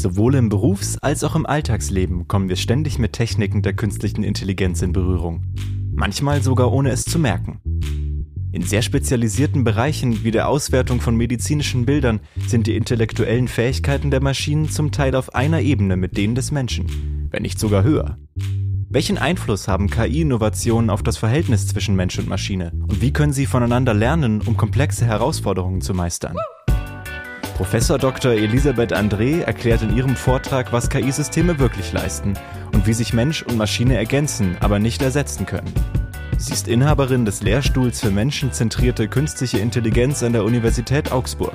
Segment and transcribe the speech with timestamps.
[0.00, 4.80] Sowohl im Berufs- als auch im Alltagsleben kommen wir ständig mit Techniken der künstlichen Intelligenz
[4.80, 5.44] in Berührung.
[5.92, 7.60] Manchmal sogar ohne es zu merken.
[8.50, 14.22] In sehr spezialisierten Bereichen wie der Auswertung von medizinischen Bildern sind die intellektuellen Fähigkeiten der
[14.22, 18.16] Maschinen zum Teil auf einer Ebene mit denen des Menschen, wenn nicht sogar höher.
[18.88, 22.72] Welchen Einfluss haben KI-Innovationen auf das Verhältnis zwischen Mensch und Maschine?
[22.88, 26.38] Und wie können sie voneinander lernen, um komplexe Herausforderungen zu meistern?
[27.60, 28.32] Professor Dr.
[28.32, 32.32] Elisabeth André erklärt in ihrem Vortrag, was KI-Systeme wirklich leisten
[32.72, 35.70] und wie sich Mensch und Maschine ergänzen, aber nicht ersetzen können.
[36.38, 41.54] Sie ist Inhaberin des Lehrstuhls für menschenzentrierte künstliche Intelligenz an der Universität Augsburg.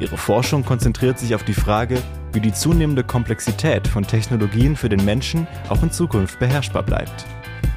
[0.00, 2.02] Ihre Forschung konzentriert sich auf die Frage,
[2.34, 7.24] wie die zunehmende Komplexität von Technologien für den Menschen auch in Zukunft beherrschbar bleibt.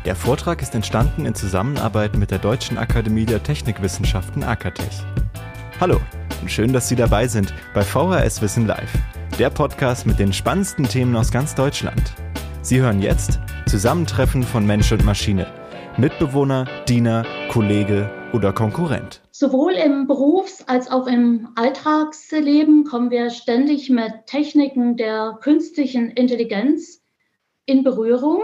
[0.04, 5.06] Der Vortrag ist entstanden in Zusammenarbeit mit der Deutschen Akademie der Technikwissenschaften AKTech.
[5.80, 6.02] Hallo
[6.48, 8.94] schön, dass Sie dabei sind bei VHS Wissen Live,
[9.40, 12.14] der Podcast mit den spannendsten Themen aus ganz Deutschland.
[12.62, 15.48] Sie hören jetzt Zusammentreffen von Mensch und Maschine–
[15.98, 19.22] Mitbewohner, Diener, Kollege oder Konkurrent.
[19.32, 27.04] Sowohl im Berufs- als auch im Alltagsleben kommen wir ständig mit Techniken der künstlichen Intelligenz
[27.66, 28.42] in Berührung.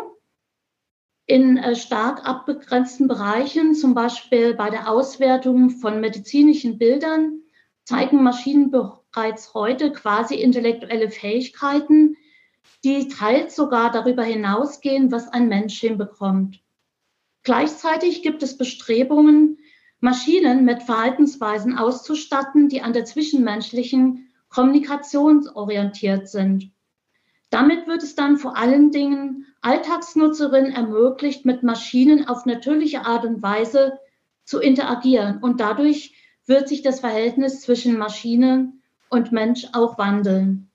[1.25, 7.41] In äh, stark abbegrenzten Bereichen, zum Beispiel bei der Auswertung von medizinischen Bildern,
[7.87, 12.17] zeigen Maschinen bereits heute quasi intellektuelle Fähigkeiten,
[12.83, 16.59] die teils sogar darüber hinausgehen, was ein Mensch hinbekommt.
[17.43, 19.59] Gleichzeitig gibt es Bestrebungen,
[20.01, 26.71] Maschinen mit Verhaltensweisen auszustatten, die an der zwischenmenschlichen Kommunikation orientiert sind.
[27.51, 33.41] Damit wird es dann vor allen Dingen Alltagsnutzerinnen ermöglicht, mit Maschinen auf natürliche Art und
[33.41, 33.97] Weise
[34.43, 35.37] zu interagieren.
[35.41, 36.13] Und dadurch
[36.47, 38.73] wird sich das Verhältnis zwischen Maschine
[39.09, 40.69] und Mensch auch wandeln.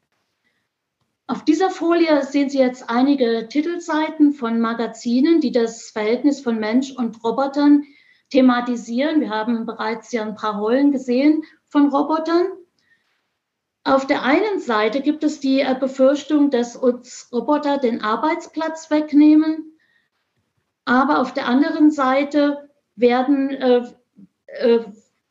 [1.26, 6.92] Auf dieser Folie sehen Sie jetzt einige Titelseiten von Magazinen, die das Verhältnis von Mensch
[6.92, 7.84] und Robotern
[8.30, 9.20] thematisieren.
[9.20, 12.48] Wir haben bereits ja ein paar Rollen gesehen von Robotern.
[13.84, 19.78] Auf der einen Seite gibt es die äh, Befürchtung, dass uns Roboter den Arbeitsplatz wegnehmen.
[20.84, 23.82] Aber auf der anderen Seite werden, äh,
[24.46, 24.84] äh,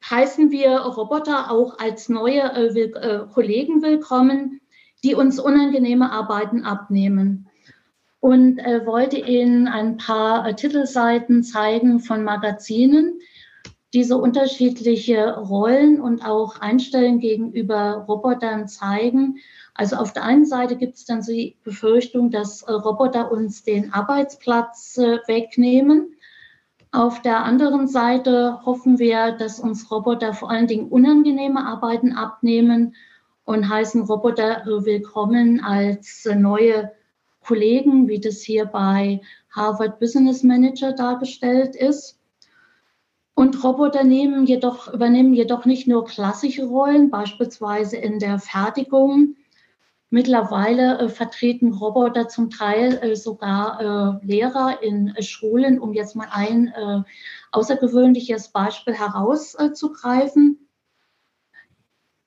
[0.09, 4.61] heißen wir Roboter auch als neue äh, äh Kollegen willkommen,
[5.03, 7.47] die uns unangenehme Arbeiten abnehmen.
[8.19, 13.19] Und äh, wollte Ihnen ein paar äh, Titelseiten zeigen von Magazinen,
[13.93, 19.37] die so unterschiedliche Rollen und auch Einstellungen gegenüber Robotern zeigen.
[19.73, 23.91] Also auf der einen Seite gibt es dann die Befürchtung, dass äh, Roboter uns den
[23.91, 26.15] Arbeitsplatz äh, wegnehmen.
[26.93, 32.95] Auf der anderen Seite hoffen wir, dass uns Roboter vor allen Dingen unangenehme Arbeiten abnehmen
[33.45, 36.91] und heißen Roboter willkommen als neue
[37.39, 42.19] Kollegen, wie das hier bei Harvard Business Manager dargestellt ist.
[43.35, 49.37] Und Roboter nehmen jedoch, übernehmen jedoch nicht nur klassische Rollen, beispielsweise in der Fertigung.
[50.13, 56.17] Mittlerweile äh, vertreten Roboter zum Teil äh, sogar äh, Lehrer in äh, Schulen, um jetzt
[56.17, 57.03] mal ein äh,
[57.53, 60.67] außergewöhnliches Beispiel herauszugreifen.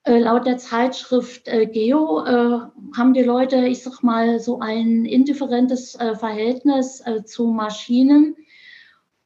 [0.01, 7.03] Äh, laut der Zeitschrift Geo haben die Leute, ich sag mal, so ein indifferentes Verhältnis
[7.25, 8.35] zu Maschinen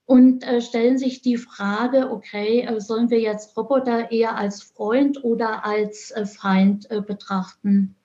[0.06, 6.14] und stellen sich die Frage, okay, sollen wir jetzt Roboter eher als Freund oder als
[6.26, 7.96] Feind betrachten?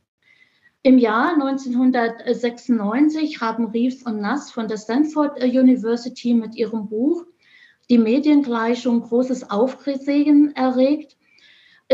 [0.86, 7.24] Im Jahr 1996 haben Reeves und Nass von der Stanford University mit ihrem Buch
[7.88, 11.16] Die Mediengleichung großes Aufsehen erregt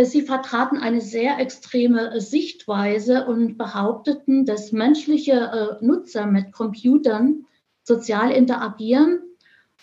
[0.02, 7.46] sie vertraten eine sehr extreme Sichtweise und behaupteten, dass menschliche äh, Nutzer mit Computern
[7.84, 9.20] sozial interagieren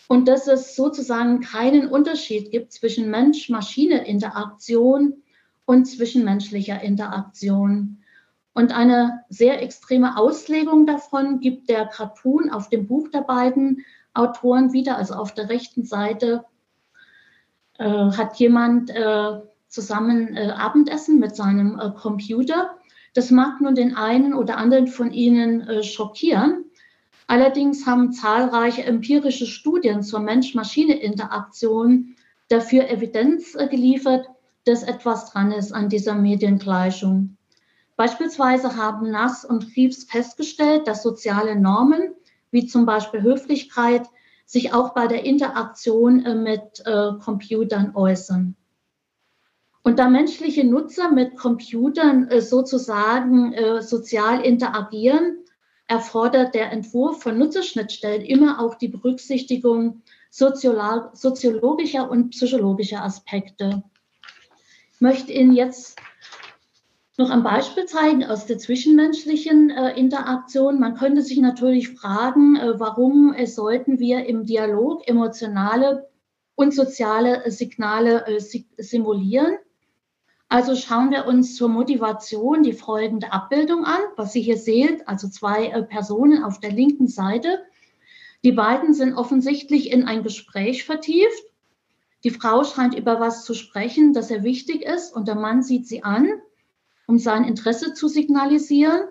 [0.10, 5.24] und dass es sozusagen keinen Unterschied gibt zwischen Mensch-Maschine-Interaktion
[5.66, 8.04] und zwischenmenschlicher Interaktion.
[8.58, 14.74] Und eine sehr extreme Auslegung davon gibt der Cartoon auf dem Buch der beiden Autoren
[14.74, 14.98] wieder.
[14.98, 16.44] Also auf der rechten Seite
[17.78, 22.72] äh, hat jemand äh, zusammen äh, Abendessen mit seinem äh, Computer.
[23.14, 26.66] Das mag nun den einen oder anderen von Ihnen äh, schockieren.
[27.28, 32.16] Allerdings haben zahlreiche empirische Studien zur Mensch-Maschine-Interaktion
[32.50, 34.26] dafür Evidenz äh, geliefert,
[34.66, 37.37] dass etwas dran ist an dieser Mediengleichung.
[37.98, 42.14] Beispielsweise haben Nass und Reeves festgestellt, dass soziale Normen
[42.52, 44.08] wie zum Beispiel Höflichkeit
[44.46, 48.56] sich auch bei der Interaktion äh, mit äh, Computern äußern.
[49.84, 55.44] Und da menschliche Nutzer mit Computern äh, sozusagen sozial interagieren,
[55.88, 63.84] erfordert der Entwurf von Nutzerschnittstellen immer auch die Berücksichtigung soziologischer und psychologischer Aspekte.
[64.94, 65.98] Ich möchte Ihnen jetzt
[67.18, 70.80] noch ein Beispiel zeigen aus der zwischenmenschlichen äh, Interaktion.
[70.80, 76.08] Man könnte sich natürlich fragen, äh, warum äh, sollten wir im Dialog emotionale
[76.56, 78.40] und soziale Signale äh,
[78.78, 79.58] simulieren.
[80.48, 85.28] Also schauen wir uns zur Motivation die folgende Abbildung an, was Sie hier sehen, also
[85.28, 87.64] zwei äh, Personen auf der linken Seite.
[88.44, 91.44] Die beiden sind offensichtlich in ein Gespräch vertieft.
[92.24, 95.88] Die Frau scheint über was zu sprechen, das sehr wichtig ist, und der Mann sieht
[95.88, 96.30] sie an,
[97.08, 99.08] um sein Interesse zu signalisieren.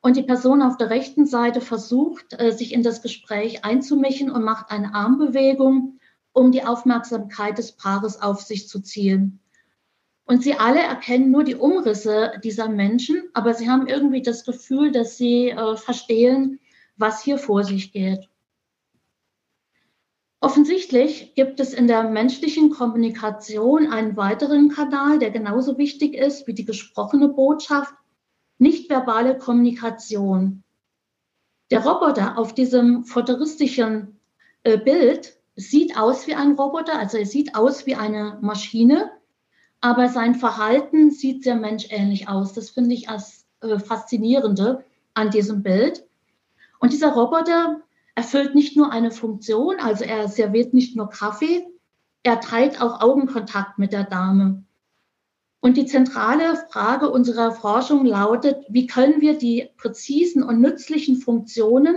[0.00, 4.44] Und die Person auf der rechten Seite versucht, äh, sich in das Gespräch einzumischen und
[4.44, 5.98] macht eine Armbewegung,
[6.32, 9.40] um die Aufmerksamkeit des Paares auf sich zu ziehen.
[10.24, 14.92] Und sie alle erkennen nur die Umrisse dieser Menschen, aber sie haben irgendwie das Gefühl,
[14.92, 16.60] dass sie äh, verstehen,
[16.96, 18.28] was hier vor sich geht.
[20.40, 26.52] Offensichtlich gibt es in der menschlichen Kommunikation einen weiteren Kanal, der genauso wichtig ist wie
[26.52, 27.94] die gesprochene Botschaft,
[28.58, 30.62] nichtverbale Kommunikation.
[31.70, 34.20] Der Roboter auf diesem futuristischen
[34.62, 39.10] äh, Bild sieht aus wie ein Roboter, also er sieht aus wie eine Maschine,
[39.80, 42.52] aber sein Verhalten sieht sehr menschähnlich aus.
[42.52, 44.84] Das finde ich als äh, Faszinierende
[45.14, 46.04] an diesem Bild.
[46.78, 47.80] Und dieser Roboter
[48.16, 51.64] erfüllt nicht nur eine Funktion, also er serviert nicht nur Kaffee,
[52.24, 54.64] er teilt auch Augenkontakt mit der Dame.
[55.60, 61.96] Und die zentrale Frage unserer Forschung lautet, wie können wir die präzisen und nützlichen Funktionen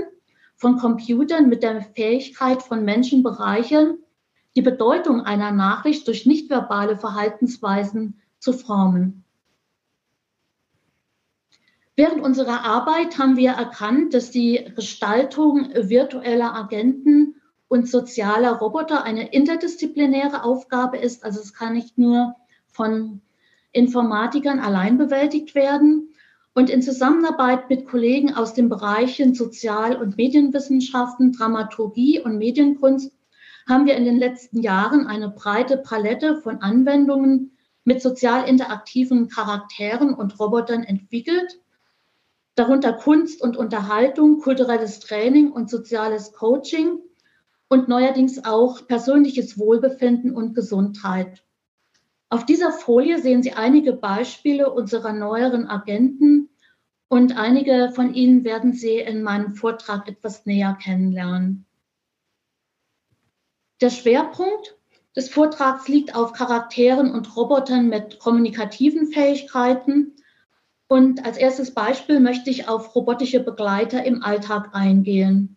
[0.56, 3.98] von Computern mit der Fähigkeit von Menschen bereichern,
[4.56, 9.24] die Bedeutung einer Nachricht durch nichtverbale Verhaltensweisen zu formen.
[12.00, 17.36] Während unserer Arbeit haben wir erkannt, dass die Gestaltung virtueller Agenten
[17.68, 21.26] und sozialer Roboter eine interdisziplinäre Aufgabe ist.
[21.26, 22.36] Also es kann nicht nur
[22.72, 23.20] von
[23.74, 26.16] Informatikern allein bewältigt werden.
[26.54, 33.12] Und in Zusammenarbeit mit Kollegen aus den Bereichen Sozial- und Medienwissenschaften, Dramaturgie und Medienkunst
[33.68, 40.14] haben wir in den letzten Jahren eine breite Palette von Anwendungen mit sozial interaktiven Charakteren
[40.14, 41.60] und Robotern entwickelt,
[42.60, 47.00] darunter Kunst und Unterhaltung, kulturelles Training und soziales Coaching
[47.70, 51.42] und neuerdings auch persönliches Wohlbefinden und Gesundheit.
[52.28, 56.50] Auf dieser Folie sehen Sie einige Beispiele unserer neueren Agenten
[57.08, 61.66] und einige von ihnen werden Sie in meinem Vortrag etwas näher kennenlernen.
[63.80, 64.78] Der Schwerpunkt
[65.16, 70.14] des Vortrags liegt auf Charakteren und Robotern mit kommunikativen Fähigkeiten.
[70.90, 75.56] Und als erstes Beispiel möchte ich auf robotische Begleiter im Alltag eingehen.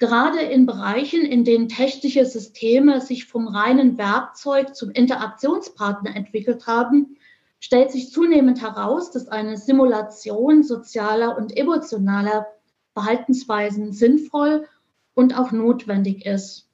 [0.00, 7.16] Gerade in Bereichen, in denen technische Systeme sich vom reinen Werkzeug zum Interaktionspartner entwickelt haben,
[7.60, 12.48] stellt sich zunehmend heraus, dass eine Simulation sozialer und emotionaler
[12.92, 14.66] Verhaltensweisen sinnvoll
[15.14, 16.68] und auch notwendig ist.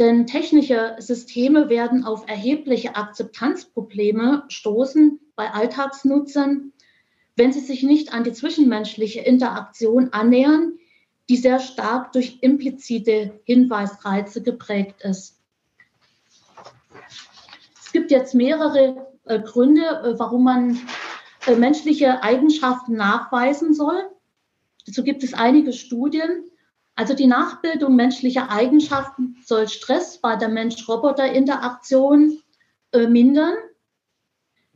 [0.00, 6.72] Denn technische Systeme werden auf erhebliche Akzeptanzprobleme stoßen bei Alltagsnutzern,
[7.36, 10.78] wenn sie sich nicht an die zwischenmenschliche Interaktion annähern,
[11.28, 15.38] die sehr stark durch implizite Hinweisreize geprägt ist.
[17.78, 20.80] Es gibt jetzt mehrere äh, Gründe, äh, warum man
[21.46, 24.08] äh, menschliche Eigenschaften nachweisen soll.
[24.86, 26.49] Dazu gibt es einige Studien.
[27.00, 32.38] Also die Nachbildung menschlicher Eigenschaften soll Stress bei der Mensch-Roboter-Interaktion
[32.92, 33.54] äh, mindern.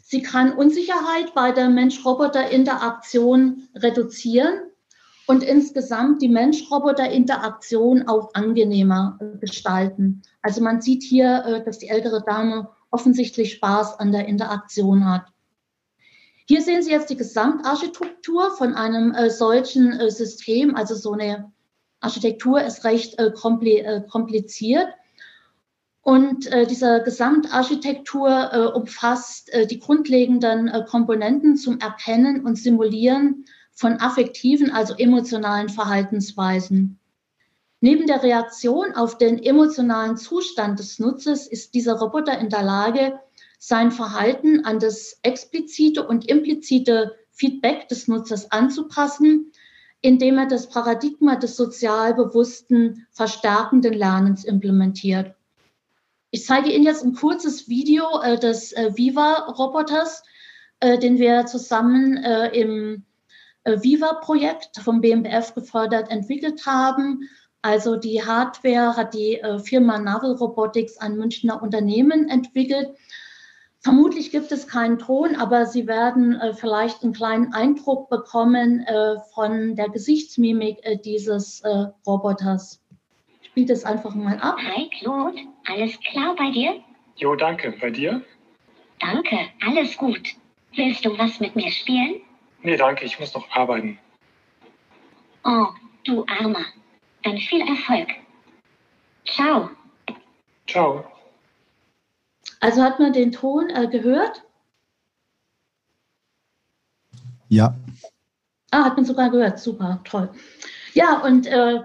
[0.03, 4.55] Sie kann Unsicherheit bei der Mensch-Roboter-Interaktion reduzieren
[5.27, 10.23] und insgesamt die Mensch-Roboter-Interaktion auch angenehmer äh, gestalten.
[10.41, 15.27] Also man sieht hier, äh, dass die ältere Dame offensichtlich Spaß an der Interaktion hat.
[16.49, 21.53] Hier sehen Sie jetzt die Gesamtarchitektur von einem äh, solchen System, also so eine
[22.05, 24.89] Architektur ist recht äh, äh, kompliziert.
[26.03, 34.95] Und äh, diese Gesamtarchitektur umfasst die grundlegenden Komponenten zum Erkennen und Simulieren von affektiven, also
[34.99, 36.99] emotionalen Verhaltensweisen.
[37.81, 43.19] Neben der Reaktion auf den emotionalen Zustand des Nutzers ist dieser Roboter in der Lage,
[43.59, 49.53] sein Verhalten an das explizite und implizite Feedback des Nutzers anzupassen
[50.05, 55.35] indem er das Paradigma des sozial bewussten, verstärkenden Lernens implementiert.
[56.31, 60.23] Ich zeige Ihnen jetzt ein kurzes Video äh, des äh, Viva-Roboters,
[60.81, 63.05] äh, den wir zusammen äh, im
[63.63, 67.31] äh, Viva-Projekt vom BMBF gefördert entwickelt haben.
[67.63, 72.91] Also die Hardware hat die äh, Firma Navel Robotics, ein Münchner Unternehmen, entwickelt.
[73.85, 79.17] Vermutlich gibt es keinen Ton, aber Sie werden äh, vielleicht einen kleinen Eindruck bekommen äh,
[79.35, 82.83] von der Gesichtsmimik äh, dieses äh, Roboters.
[83.43, 84.57] Ich spiele das einfach mal ab.
[84.57, 86.81] Hi Claude, alles klar bei dir?
[87.17, 87.75] Jo, danke.
[87.79, 88.23] Bei dir?
[89.01, 90.35] Danke, alles gut.
[90.75, 92.23] Willst du was mit mir spielen?
[92.63, 93.05] Nee, danke.
[93.05, 93.99] Ich muss noch arbeiten.
[95.45, 95.67] Oh,
[96.05, 96.65] du Armer.
[97.23, 98.09] Dann viel Erfolg.
[99.27, 99.69] Ciao.
[100.67, 101.05] Ciao.
[102.65, 104.43] Also hat man den Ton äh, gehört?
[107.51, 107.75] Ja.
[108.71, 109.59] Ah, hat man sogar gehört.
[109.59, 110.31] Super, toll.
[110.95, 111.81] Ja, und äh,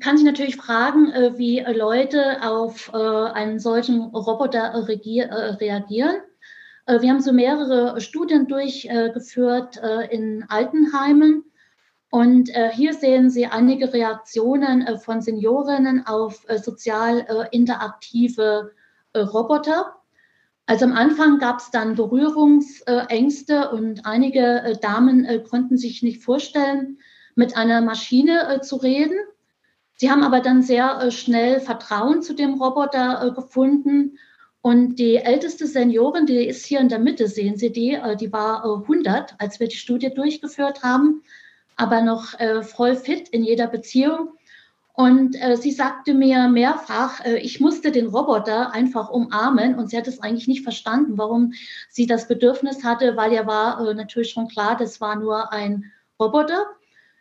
[0.00, 6.16] kann sich natürlich fragen, äh, wie Leute auf äh, einen solchen Roboter äh, reagieren.
[6.86, 11.44] Äh, wir haben so mehrere Studien durchgeführt in Altenheimen.
[12.08, 18.72] Und hier sehen Sie einige Reaktionen von Seniorinnen auf sozial interaktive
[19.14, 19.97] Roboter.
[20.68, 26.22] Also am Anfang gab es dann Berührungsängste und einige äh, Damen äh, konnten sich nicht
[26.22, 26.98] vorstellen,
[27.34, 29.16] mit einer Maschine äh, zu reden.
[29.96, 34.18] Sie haben aber dann sehr schnell Vertrauen zu dem Roboter gefunden.
[34.60, 38.62] Und die älteste Seniorin, die ist hier in der Mitte, sehen Sie die, die war
[38.62, 41.22] 100, als wir die Studie durchgeführt haben,
[41.76, 44.37] aber noch voll fit in jeder Beziehung.
[44.98, 49.96] Und äh, sie sagte mir mehrfach, äh, ich musste den Roboter einfach umarmen und sie
[49.96, 51.52] hat es eigentlich nicht verstanden, warum
[51.88, 55.84] sie das Bedürfnis hatte, weil ja war äh, natürlich schon klar, das war nur ein
[56.18, 56.66] Roboter.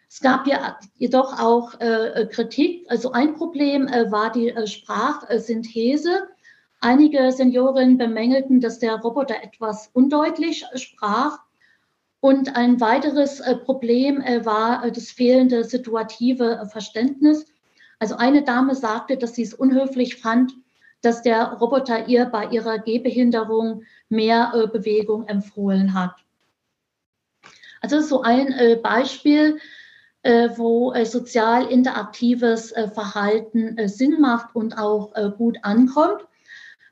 [0.09, 2.87] Es gab ja jedoch auch äh, Kritik.
[2.89, 6.29] Also ein Problem äh, war die äh, Sprachsynthese.
[6.81, 11.37] Einige Seniorinnen bemängelten, dass der Roboter etwas undeutlich sprach.
[12.21, 17.45] Und ein weiteres Problem war das fehlende situative Verständnis.
[17.99, 20.53] Also eine Dame sagte, dass sie es unhöflich fand,
[21.01, 26.15] dass der Roboter ihr bei ihrer Gehbehinderung mehr äh, Bewegung empfohlen hat.
[27.81, 29.59] Also so ein äh, Beispiel,
[30.23, 36.27] äh, wo äh, sozial interaktives äh, Verhalten äh, Sinn macht und auch gut ankommt.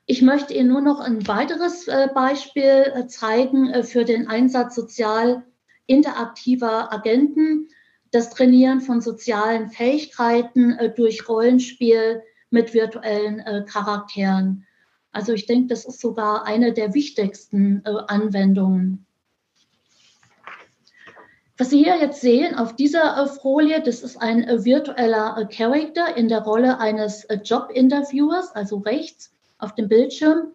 [0.06, 5.42] Ich möchte Ihnen nur noch ein weiteres Beispiel zeigen für den Einsatz sozial
[5.86, 7.68] interaktiver Agenten
[8.10, 14.64] das Trainieren von sozialen Fähigkeiten äh, durch Rollenspiel mit virtuellen äh, Charakteren.
[15.12, 19.06] Also ich denke, das ist sogar eine der wichtigsten äh, Anwendungen.
[21.58, 26.42] Was Sie hier jetzt sehen auf dieser Folie, das ist ein virtueller Character in der
[26.42, 30.48] Rolle eines Jobinterviewers, also rechts auf dem Bildschirm,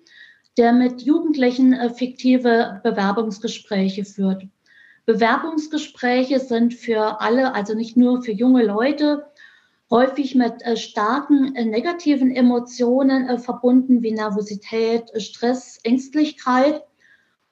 [0.57, 4.43] der mit Jugendlichen fiktive Bewerbungsgespräche führt.
[5.05, 9.25] Bewerbungsgespräche sind für alle, also nicht nur für junge Leute,
[9.91, 16.83] häufig mit äh, starken äh, negativen Emotionen äh, verbunden wie Nervosität, Stress, Ängstlichkeit.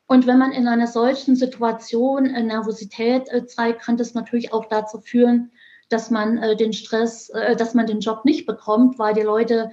[0.07, 5.51] Und wenn man in einer solchen Situation Nervosität zeigt, kann das natürlich auch dazu führen,
[5.89, 9.69] dass man den Stress, dass man den Job nicht bekommt, weil die Leute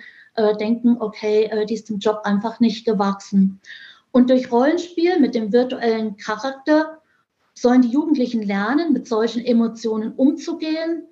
[0.60, 3.62] denken, okay, die ist dem Job einfach nicht gewachsen.
[4.12, 6.95] Und durch Rollenspiel mit dem virtuellen Charakter
[7.58, 11.04] sollen die Jugendlichen lernen, mit solchen Emotionen umzugehen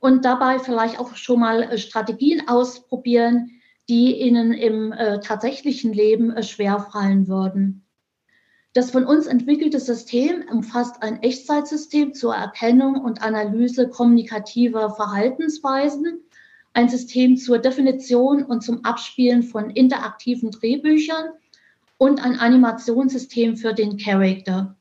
[0.00, 3.52] und dabei vielleicht auch schon mal äh, Strategien ausprobieren,
[3.88, 7.84] die ihnen im äh, tatsächlichen Leben äh, schwerfallen würden.
[8.72, 16.20] Das von uns entwickelte System umfasst ein Echtzeitsystem zur Erkennung und Analyse kommunikativer Verhaltensweisen,
[16.74, 21.30] ein System zur Definition und zum Abspielen von interaktiven Drehbüchern
[21.96, 24.76] und ein Animationssystem für den Character.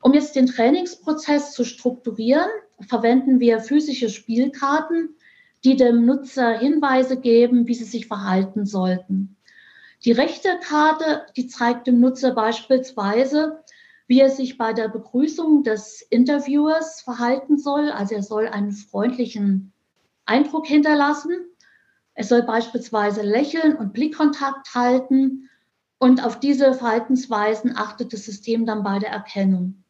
[0.00, 2.48] Um jetzt den Trainingsprozess zu strukturieren,
[2.86, 5.16] verwenden wir physische Spielkarten,
[5.64, 9.36] die dem Nutzer Hinweise geben, wie sie sich verhalten sollten.
[10.04, 13.64] Die rechte Karte, die zeigt dem Nutzer beispielsweise,
[14.06, 17.90] wie er sich bei der Begrüßung des Interviewers verhalten soll.
[17.90, 19.72] Also er soll einen freundlichen
[20.24, 21.32] Eindruck hinterlassen.
[22.14, 25.50] Er soll beispielsweise lächeln und Blickkontakt halten.
[25.98, 29.82] Und auf diese Verhaltensweisen achtet das System dann bei der Erkennung.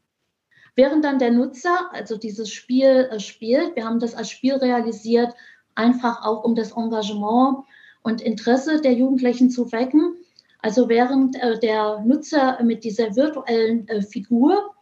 [0.78, 5.35] Während dann der Nutzer, also dieses Spiel äh, spielt, wir haben das als Spiel realisiert,
[5.75, 7.64] einfach auch um das Engagement
[8.02, 10.14] und Interesse der Jugendlichen zu wecken.
[10.61, 14.73] Also während äh, der Nutzer mit dieser virtuellen äh, Figur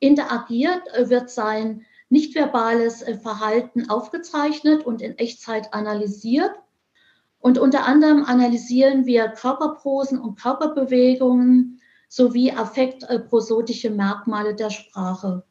[0.00, 6.50] interagiert, äh, wird sein nicht verbales äh, Verhalten aufgezeichnet und in Echtzeit analysiert.
[7.38, 11.80] Und unter anderem analysieren wir Körperposen und Körperbewegungen
[12.14, 15.42] sowie affektprosotische Merkmale der Sprache.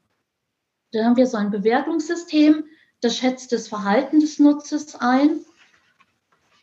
[0.93, 2.63] Dann haben wir so ein Bewertungssystem,
[3.01, 5.41] das schätzt das Verhalten des Nutzers ein.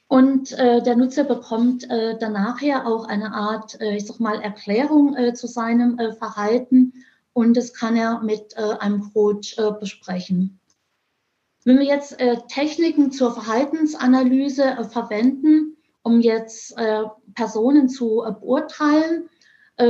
[0.08, 4.40] Und äh, der Nutzer bekommt äh, dann nachher auch eine Art, äh, ich sag mal,
[4.40, 6.94] Erklärung äh, zu seinem äh, Verhalten
[7.34, 10.58] und das kann er mit äh, einem Coach besprechen.
[11.64, 12.16] Wenn wir jetzt
[12.48, 16.74] Techniken zur Verhaltensanalyse verwenden, um jetzt
[17.34, 19.28] Personen zu beurteilen,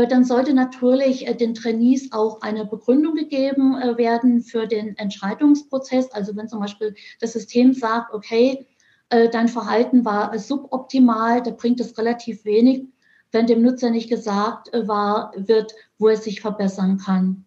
[0.08, 6.12] dann sollte natürlich den Trainees auch eine Begründung gegeben werden für den Entscheidungsprozess.
[6.12, 8.66] Also wenn zum Beispiel das System sagt, okay,
[9.10, 12.84] äh, dein Verhalten war suboptimal, da bringt es relativ wenig,
[13.32, 17.44] wenn dem Nutzer nicht gesagt äh, war, wird, wo er sich verbessern kann.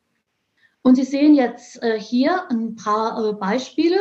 [0.81, 3.97] Und Sie sehen jetzt äh, hier ein paar Beispiele.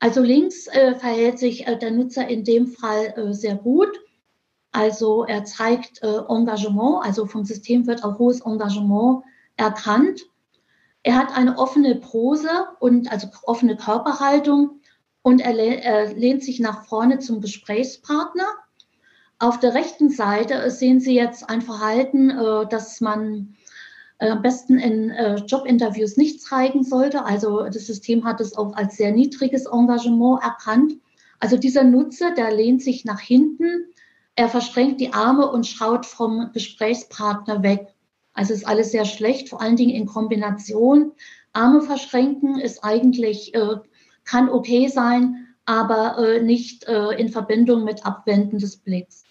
[0.00, 4.01] Also links verhält sich der Nutzer in dem Fall sehr gut.
[4.72, 9.22] Also er zeigt Engagement, also vom System wird auch hohes Engagement
[9.56, 10.22] erkannt.
[11.02, 12.48] Er hat eine offene Pose
[12.80, 14.80] und also offene Körperhaltung
[15.22, 18.46] und er, er lehnt sich nach vorne zum Gesprächspartner.
[19.38, 23.56] Auf der rechten Seite sehen Sie jetzt ein Verhalten, äh, das man
[24.18, 27.24] äh, am besten in äh, Jobinterviews nicht zeigen sollte.
[27.24, 30.92] Also das System hat es auch als sehr niedriges Engagement erkannt.
[31.40, 33.86] Also dieser Nutzer, der lehnt sich nach hinten,
[34.34, 37.88] er verschränkt die Arme und schaut vom Gesprächspartner weg.
[38.32, 41.12] Also ist alles sehr schlecht, vor allen Dingen in Kombination.
[41.52, 43.76] Arme verschränken ist eigentlich äh,
[44.24, 49.24] kann okay sein, aber äh, nicht äh, in Verbindung mit Abwenden des Blicks.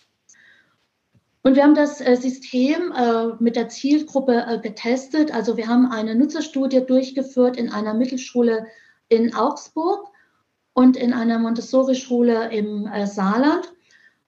[1.44, 5.34] Und wir haben das äh, System äh, mit der Zielgruppe äh, getestet.
[5.34, 8.68] Also wir haben eine Nutzerstudie durchgeführt in einer Mittelschule
[9.10, 10.08] in Augsburg
[10.74, 13.74] und in einer Montessori-Schule im Saarland.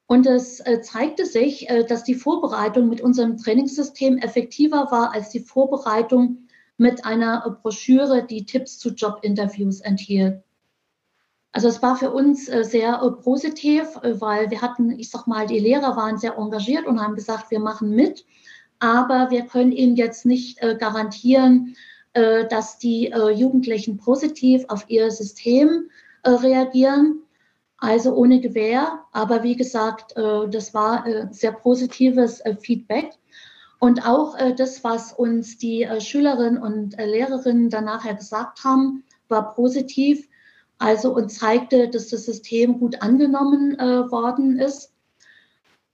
[0.08, 6.48] Und es zeigte sich, dass die Vorbereitung mit unserem Trainingssystem effektiver war als die Vorbereitung
[6.78, 10.44] mit einer Broschüre, die Tipps zu Jobinterviews enthielt.
[11.54, 15.28] Also es war für uns äh, sehr äh, positiv, äh, weil wir hatten, ich sag
[15.28, 18.26] mal, die Lehrer waren sehr engagiert und haben gesagt, wir machen mit,
[18.80, 21.78] aber wir können ihnen jetzt nicht garantieren,
[22.12, 25.90] dass die Jugendlichen positiv auf ihr System
[26.26, 27.22] reagieren.
[27.84, 29.00] Also ohne Gewähr.
[29.12, 33.12] Aber wie gesagt, das war sehr positives Feedback.
[33.80, 40.28] Und auch das, was uns die Schülerinnen und Lehrerinnen dann nachher gesagt haben, war positiv
[40.84, 44.92] also und zeigte, dass das System gut angenommen äh, worden ist.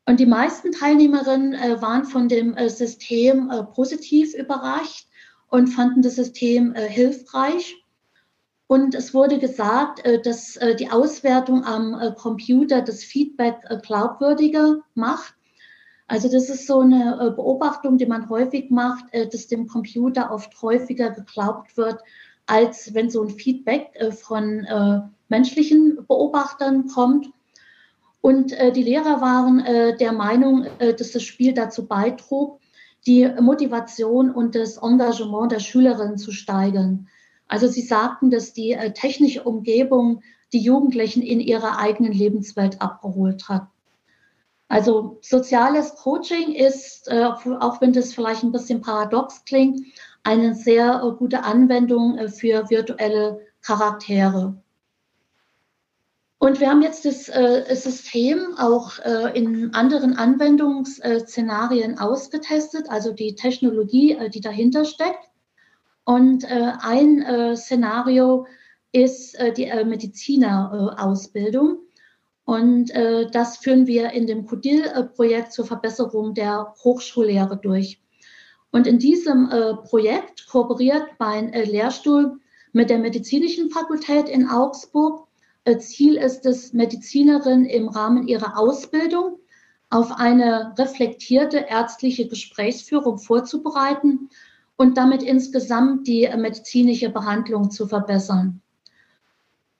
[0.07, 5.07] Und die meisten Teilnehmerinnen äh, waren von dem äh, System äh, positiv überrascht
[5.49, 7.75] und fanden das System äh, hilfreich.
[8.69, 15.33] Und es wurde gesagt, äh, dass die Auswertung am Computer das Feedback glaubwürdiger macht.
[16.07, 21.11] Also das ist so eine Beobachtung, die man häufig macht, dass dem Computer oft häufiger
[21.11, 21.99] geglaubt wird
[22.49, 27.29] als wenn so ein Feedback äh, von äh, menschlichen Beobachtern kommt.
[28.21, 29.63] Und äh, die Lehrer waren
[29.97, 32.59] der Meinung, dass das Spiel dazu beitrug,
[33.07, 37.07] die Motivation und das Engagement der Schülerinnen zu steigern.
[37.49, 40.21] Also sie sagten, dass die technische Umgebung
[40.53, 43.67] die Jugendlichen in ihrer eigenen Lebenswelt abgeholt hat.
[44.67, 49.81] Also soziales Coaching ist, auch wenn das vielleicht ein bisschen paradox klingt,
[50.23, 54.61] eine sehr äh, gute Anwendung äh, für virtuelle Charaktere.
[56.37, 63.35] Und wir haben jetzt das äh, System auch äh, in anderen Anwendungsszenarien ausgetestet, also die
[63.35, 65.28] Technologie, äh, die dahinter steckt.
[66.09, 68.47] Und äh, ein Szenario
[68.91, 71.77] ist die Medizinerausbildung.
[72.45, 72.91] Und
[73.31, 78.01] das führen wir in dem CODIL-Projekt zur Verbesserung der Hochschullehre durch.
[78.71, 82.39] Und in diesem äh, Projekt kooperiert mein äh, Lehrstuhl
[82.71, 85.27] mit der Medizinischen Fakultät in Augsburg.
[85.63, 89.39] Äh, Ziel ist es, Medizinerinnen im Rahmen ihrer Ausbildung
[89.89, 94.29] auf eine reflektierte ärztliche Gesprächsführung vorzubereiten
[94.79, 98.61] und damit insgesamt die äh, medizinische Behandlung zu verbessern.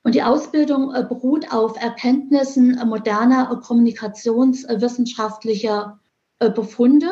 [0.04, 6.02] Und die Ausbildung äh, beruht auf Erkenntnissen moderner kommunikationswissenschaftlicher
[6.40, 7.08] Befunde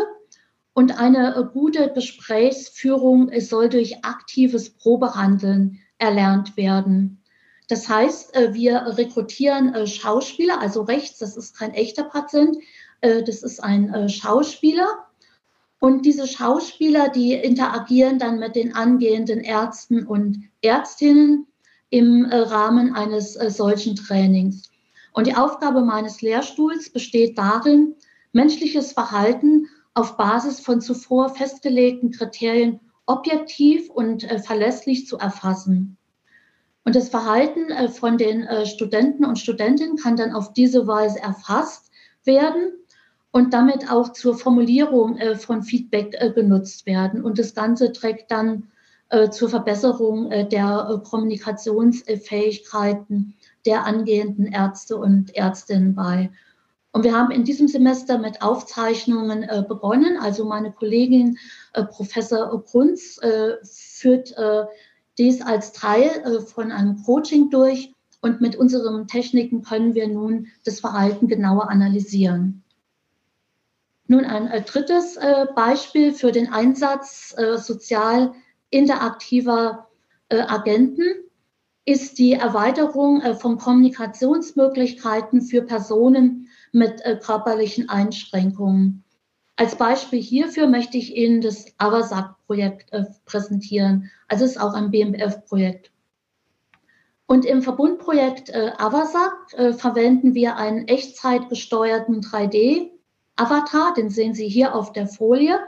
[0.77, 7.23] und eine äh, gute Gesprächsführung soll durch aktives Probehandeln erlernt werden.
[7.67, 12.57] Das heißt, äh, wir rekrutieren äh, Schauspieler, also rechts, das ist kein echter Patient,
[13.01, 15.06] das ist ein Schauspieler.
[15.79, 21.47] Und diese Schauspieler, die interagieren dann mit den angehenden Ärzten und Ärztinnen
[21.89, 24.69] im Rahmen eines solchen Trainings.
[25.13, 27.95] Und die Aufgabe meines Lehrstuhls besteht darin,
[28.33, 35.97] menschliches Verhalten auf Basis von zuvor festgelegten Kriterien objektiv und äh, verlässlich zu erfassen.
[36.83, 41.19] Und das Verhalten äh, von den äh, Studenten und Studentinnen kann dann auf diese Weise
[41.19, 41.89] erfasst
[42.23, 42.73] werden
[43.37, 47.23] und damit auch zur Formulierung äh, von Feedback äh, genutzt werden.
[47.23, 48.63] Und das Ganze trägt dann
[49.09, 53.35] äh, zur Verbesserung der Kommunikationsfähigkeiten
[53.67, 56.31] der angehenden Ärzte und Ärztinnen bei.
[56.91, 60.17] Und wir haben in diesem Semester mit Aufzeichnungen äh, begonnen.
[60.19, 61.37] Also meine Kollegin
[61.73, 64.63] äh, Professor Brunz äh, führt äh,
[65.19, 67.93] dies als Teil äh, von einem Coaching durch.
[68.21, 72.63] Und mit unseren Techniken können wir nun das Verhalten genauer analysieren.
[74.07, 75.19] Nun ein äh, drittes
[75.55, 78.33] Beispiel für den Einsatz sozial
[78.69, 79.87] interaktiver
[80.29, 81.03] Agenten
[81.85, 89.03] ist die Erweiterung von Kommunikationsmöglichkeiten für Personen mit äh, körperlichen Einschränkungen.
[89.55, 94.11] Als Beispiel hierfür möchte ich Ihnen das AVASAC-Projekt äh, präsentieren.
[94.27, 95.91] Also es ist auch ein BMF-Projekt.
[97.25, 102.21] Und im Verbundprojekt äh, AVASAC äh, verwenden wir einen echtzeitgesteuerten
[103.37, 105.59] 3D-Avatar, den sehen Sie hier auf der Folie,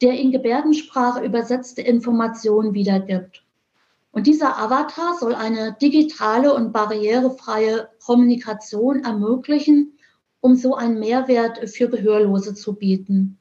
[0.00, 3.44] der in Gebärdensprache übersetzte Informationen wiedergibt.
[4.12, 9.98] Und dieser Avatar soll eine digitale und barrierefreie Kommunikation ermöglichen
[10.40, 13.38] um so einen Mehrwert für Gehörlose zu bieten.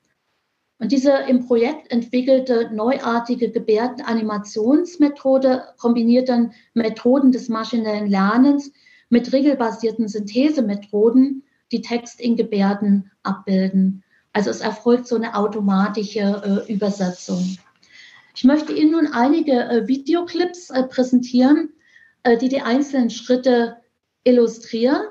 [0.80, 8.72] Und diese im Projekt entwickelte neuartige Gebärdenanimationsmethode kombiniert dann Methoden des maschinellen Lernens
[9.10, 14.04] mit regelbasierten Synthesemethoden, die Text in Gebärden abbilden.
[14.34, 17.58] Also es erfolgt so eine automatische äh, Übersetzung.
[18.38, 21.72] Ich möchte Ihnen nun einige äh, Videoclips äh, präsentieren,
[22.22, 23.78] äh, die die einzelnen Schritte
[24.24, 25.02] illustrieren.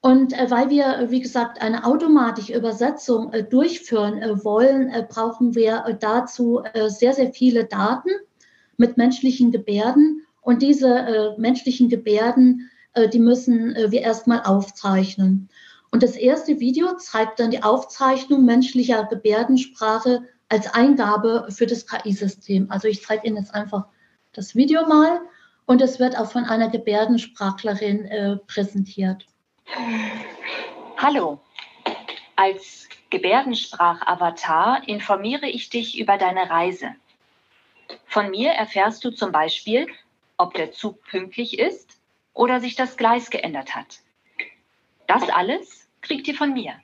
[0.00, 6.62] Und äh, weil wir, äh, wie gesagt, eine automatische Übersetzung durchführen wollen, brauchen wir dazu
[6.86, 8.10] sehr, sehr viele Daten
[8.76, 10.22] mit menschlichen Gebärden.
[10.40, 12.70] Und diese menschlichen Gebärden,
[13.12, 15.48] die müssen wir erstmal aufzeichnen.
[15.90, 22.70] Und das erste Video zeigt dann die Aufzeichnung menschlicher Gebärdensprache als Eingabe für das KI-System.
[22.70, 23.86] Also ich zeige Ihnen jetzt einfach
[24.32, 25.20] das Video mal
[25.64, 29.26] und es wird auch von einer Gebärdensprachlerin präsentiert.
[30.98, 31.40] Hallo.
[32.36, 36.90] Als Gebärdensprachavatar informiere ich dich über deine Reise.
[38.06, 39.86] Von mir erfährst du zum Beispiel,
[40.36, 41.98] ob der Zug pünktlich ist
[42.34, 44.00] oder sich das Gleis geändert hat.
[45.06, 46.74] Das alles kriegt ihr von mir.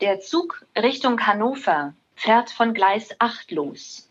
[0.00, 4.08] Der Zug Richtung Hannover fährt von Gleis 8 los.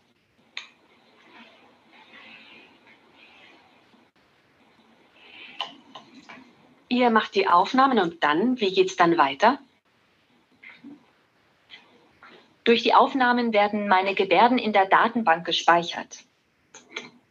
[6.90, 9.58] Ihr macht die Aufnahmen und dann, wie geht es dann weiter?
[12.64, 16.24] Durch die Aufnahmen werden meine Gebärden in der Datenbank gespeichert.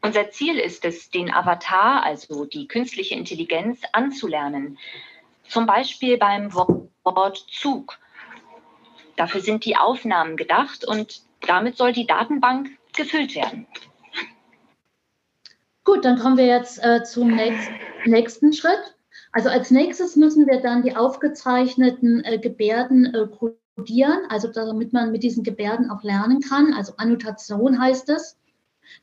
[0.02, 4.78] Unser Ziel ist es, den Avatar, also die künstliche Intelligenz, anzulernen.
[5.48, 7.98] Zum Beispiel beim Wort Zug.
[9.16, 13.68] Dafür sind die Aufnahmen gedacht und damit soll die Datenbank gefüllt werden.
[15.84, 17.74] Gut, dann kommen wir jetzt äh, zum nächsten,
[18.06, 18.96] nächsten Schritt.
[19.32, 25.12] Also als nächstes müssen wir dann die aufgezeichneten äh, Gebärden äh, kodieren, also damit man
[25.12, 26.74] mit diesen Gebärden auch lernen kann.
[26.74, 28.38] Also Annotation heißt es.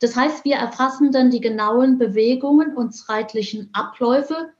[0.00, 4.52] Das heißt, wir erfassen dann die genauen Bewegungen und zeitlichen Abläufe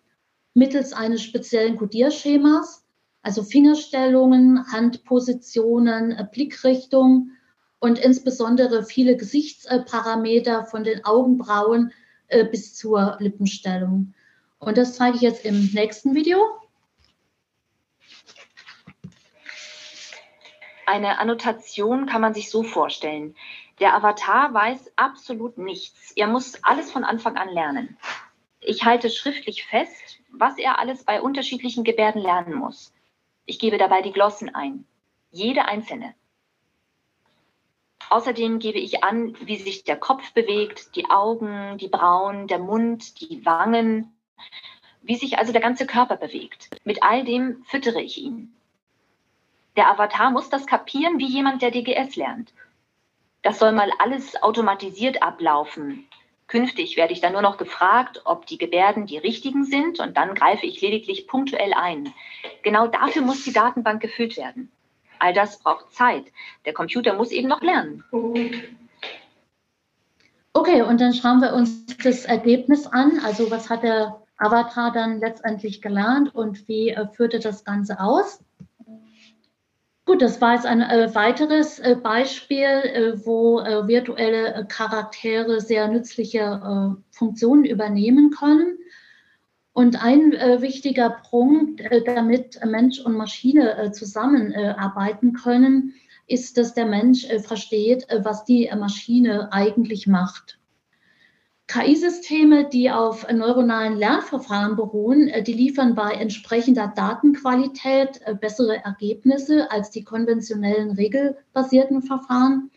[0.55, 2.85] mittels eines speziellen Kodierschemas,
[3.23, 7.31] also Fingerstellungen, Handpositionen, Blickrichtung
[7.81, 11.93] und insbesondere viele Gesichtsparameter von den Augenbrauen
[12.29, 14.15] äh, bis zur Lippenstellung.
[14.59, 16.39] Und das zeige ich jetzt im nächsten Video.
[20.87, 23.35] Eine Annotation kann man sich so vorstellen.
[23.81, 26.13] Der Avatar weiß absolut nichts.
[26.13, 27.97] Er muss alles von Anfang an lernen.
[28.61, 32.93] Ich halte schriftlich fest, was er alles bei unterschiedlichen Gebärden lernen muss.
[33.47, 34.87] Ich gebe dabei die Glossen ein.
[35.31, 36.15] Jede einzelne.
[38.11, 43.21] Außerdem gebe ich an, wie sich der Kopf bewegt, die Augen, die Brauen, der Mund,
[43.21, 44.15] die Wangen,
[45.03, 46.71] wie sich also der ganze Körper bewegt.
[46.85, 48.55] Mit all dem füttere ich ihn.
[49.77, 52.53] Der Avatar muss das kapieren wie jemand, der DGS lernt.
[53.43, 56.07] Das soll mal alles automatisiert ablaufen.
[56.47, 60.35] Künftig werde ich dann nur noch gefragt, ob die Gebärden die richtigen sind und dann
[60.35, 62.13] greife ich lediglich punktuell ein.
[62.63, 64.71] Genau dafür muss die Datenbank gefüllt werden.
[65.19, 66.27] All das braucht Zeit.
[66.67, 68.05] Der Computer muss eben noch lernen.
[70.53, 73.19] Okay, und dann schauen wir uns das Ergebnis an.
[73.25, 78.41] Also was hat er Avatar dann letztendlich gelernt und wie äh, führte das Ganze aus?
[80.07, 85.63] Gut, das war jetzt ein äh, weiteres äh, Beispiel, äh, wo äh, virtuelle äh, Charaktere
[85.63, 88.79] sehr nützliche äh, Funktionen übernehmen können.
[89.73, 95.95] Und ein wichtiger Punkt, damit Mensch und Maschine zusammenarbeiten können,
[96.29, 100.61] ist, dass der Mensch versteht, was die Maschine eigentlich macht.
[101.67, 109.71] KI-Systeme, die auf neuronalen Lernverfahren beruhen, äh, die liefern bei entsprechender Datenqualität äh, bessere Ergebnisse
[109.71, 112.71] als die konventionellen regelbasierten Verfahren.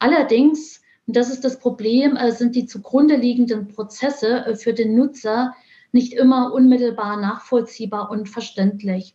[0.00, 5.54] Allerdings, und das ist das Problem, äh, sind die zugrunde liegenden Prozesse für den Nutzer
[5.92, 9.14] nicht immer unmittelbar nachvollziehbar und verständlich.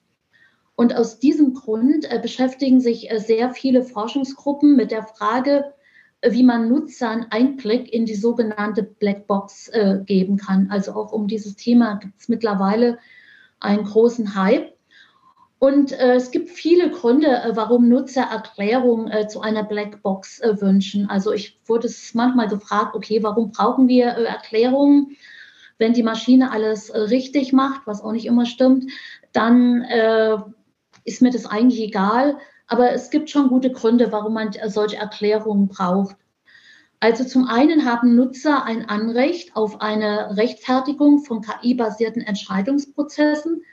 [0.75, 5.73] Und aus diesem Grund beschäftigen sich sehr viele Forschungsgruppen mit der Frage,
[6.31, 10.69] wie man Nutzern Einblick in die sogenannte Blackbox äh, geben kann.
[10.71, 12.99] Also auch um dieses Thema gibt es mittlerweile
[13.59, 14.73] einen großen Hype.
[15.59, 20.61] Und äh, es gibt viele Gründe, äh, warum Nutzer Erklärungen äh, zu einer Blackbox äh,
[20.61, 21.09] wünschen.
[21.09, 25.17] Also ich wurde es manchmal gefragt, okay, warum brauchen wir äh, Erklärungen?
[25.79, 28.91] Wenn die Maschine alles richtig macht, was auch nicht immer stimmt,
[29.31, 29.85] dann
[31.03, 35.67] ist mir das eigentlich egal aber es gibt schon gute Gründe, warum man solche Erklärungen
[35.67, 36.15] braucht.
[36.99, 43.63] Also zum einen haben Nutzer ein Anrecht auf eine Rechtfertigung von KI-basierten Entscheidungsprozessen,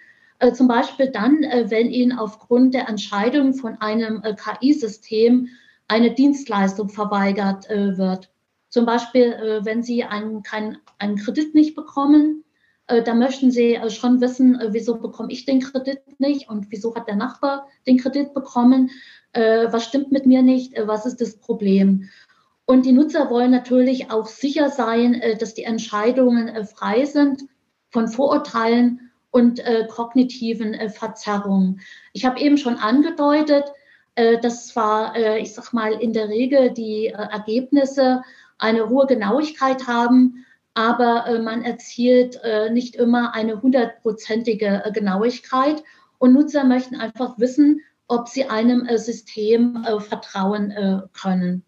[0.40, 5.48] äh, zum Beispiel dann, äh, wenn ihnen aufgrund der Entscheidung von einem äh, KI-System
[5.88, 8.30] eine Dienstleistung verweigert äh, wird.
[8.68, 12.43] Zum Beispiel, äh, wenn sie einen, keinen, einen Kredit nicht bekommen äh,
[12.86, 16.94] da möchten Sie äh, schon wissen, äh, wieso bekomme ich den Kredit nicht und wieso
[16.94, 18.90] hat der Nachbar den Kredit bekommen,
[19.36, 22.08] was stimmt mit mir nicht, was ist das Problem.
[22.66, 27.42] Und die Nutzer wollen natürlich auch sicher sein, dass die Entscheidungen frei sind
[27.90, 31.80] von Vorurteilen und kognitiven Verzerrungen.
[32.12, 33.64] Ich habe eben schon angedeutet,
[34.14, 38.22] dass zwar, ich sag mal, in der Regel die Ergebnisse
[38.58, 45.82] eine hohe Genauigkeit haben, aber äh, man erzielt äh, nicht immer eine hundertprozentige äh, Genauigkeit.
[46.18, 50.74] Und Nutzer möchten einfach wissen, ob sie einem äh, System äh, vertrauen
[51.12, 51.64] können.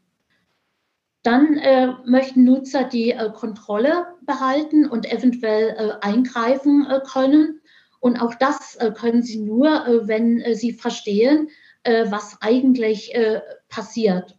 [1.22, 1.60] Dann
[2.04, 7.60] möchten Nutzer die Kontrolle behalten und eventuell eingreifen können.
[7.98, 9.68] Und auch das können sie nur,
[10.06, 11.48] wenn sie verstehen,
[11.82, 13.12] was eigentlich
[13.68, 14.35] passiert.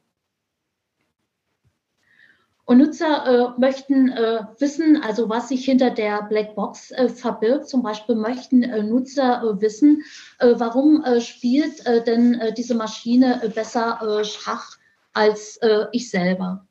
[2.67, 7.69] Und Nutzer äh, möchten äh, wissen, also was sich hinter der Blackbox äh, verbirgt.
[7.69, 10.03] Zum Beispiel möchten äh, Nutzer äh, wissen,
[10.39, 14.77] äh, warum spielt denn diese Maschine besser Schach
[15.13, 15.59] als
[15.93, 16.67] ich selber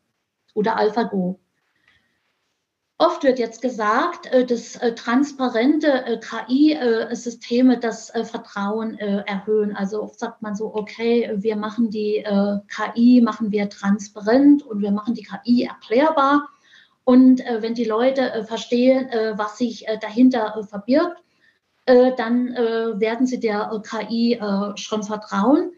[0.54, 1.40] oder AlphaGo.
[2.98, 9.76] Oft wird jetzt gesagt, äh, dass äh, transparente äh, KI-Systeme das Vertrauen erhöhen.
[9.76, 12.24] Also oft sagt man so, okay, wir machen die
[12.68, 16.48] KI, machen wir transparent und wir machen die KI erklärbar.
[17.04, 21.22] Und wenn die Leute verstehen, was sich dahinter verbirgt,
[21.86, 24.40] dann werden sie der KI
[24.74, 25.70] schon vertrauen.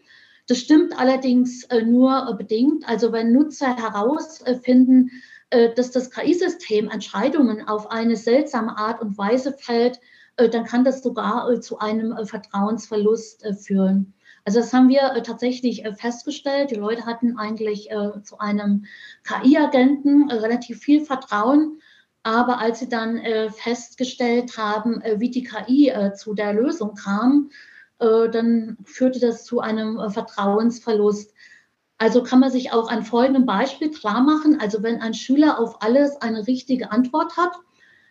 [0.47, 2.87] Das stimmt allerdings nur bedingt.
[2.87, 5.11] Also wenn Nutzer herausfinden,
[5.49, 9.99] dass das KI-System Entscheidungen auf eine seltsame Art und Weise fällt,
[10.39, 14.13] äh, dann kann das sogar äh, zu einem Vertrauensverlust führen.
[14.45, 16.71] Also das haben wir tatsächlich festgestellt.
[16.71, 17.89] Die Leute hatten eigentlich
[18.23, 18.85] zu einem
[19.23, 21.81] KI-Agenten relativ viel Vertrauen.
[22.23, 27.51] Aber als sie dann festgestellt haben, wie die KI zu der Lösung kam,
[27.99, 31.31] dann führte das zu einem Vertrauensverlust.
[31.99, 34.59] Also kann man sich auch an folgendem Beispiel klar machen.
[34.59, 37.51] Also wenn ein Schüler auf alles eine richtige Antwort hat,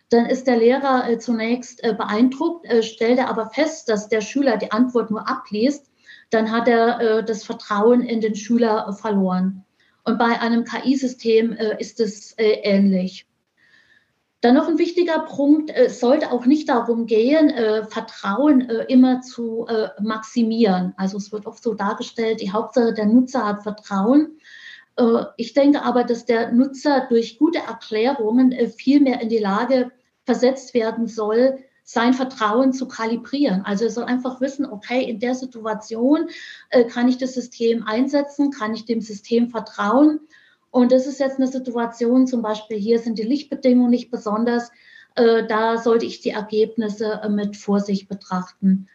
[0.09, 4.21] dann ist der Lehrer äh, zunächst äh, beeindruckt, äh, stellt er aber fest, dass der
[4.21, 5.87] Schüler die Antwort nur abliest,
[6.29, 9.65] dann hat er das Vertrauen in den Schüler verloren.
[10.03, 13.25] Und bei einem KI-System ist es ähnlich.
[14.41, 18.85] Dann noch ein wichtiger Punkt, es äh, sollte auch nicht darum gehen, äh, Vertrauen äh,
[18.87, 20.93] immer zu äh, maximieren.
[20.95, 24.37] Also es wird oft so dargestellt, die Hauptsache der Nutzer hat Vertrauen.
[24.95, 29.39] Äh, ich denke aber, dass der Nutzer durch gute Erklärungen äh, viel mehr in die
[29.39, 29.91] Lage
[30.23, 33.63] versetzt werden soll, sein Vertrauen zu kalibrieren.
[33.65, 36.29] Also er soll einfach wissen, okay, in der Situation
[36.89, 40.19] kann ich das System einsetzen, kann ich dem System vertrauen
[40.71, 44.71] und das ist jetzt eine Situation, zum Beispiel hier sind die Lichtbedingungen nicht besonders.
[45.15, 48.87] Äh, da sollte ich die Ergebnisse äh, mit Vorsicht betrachten.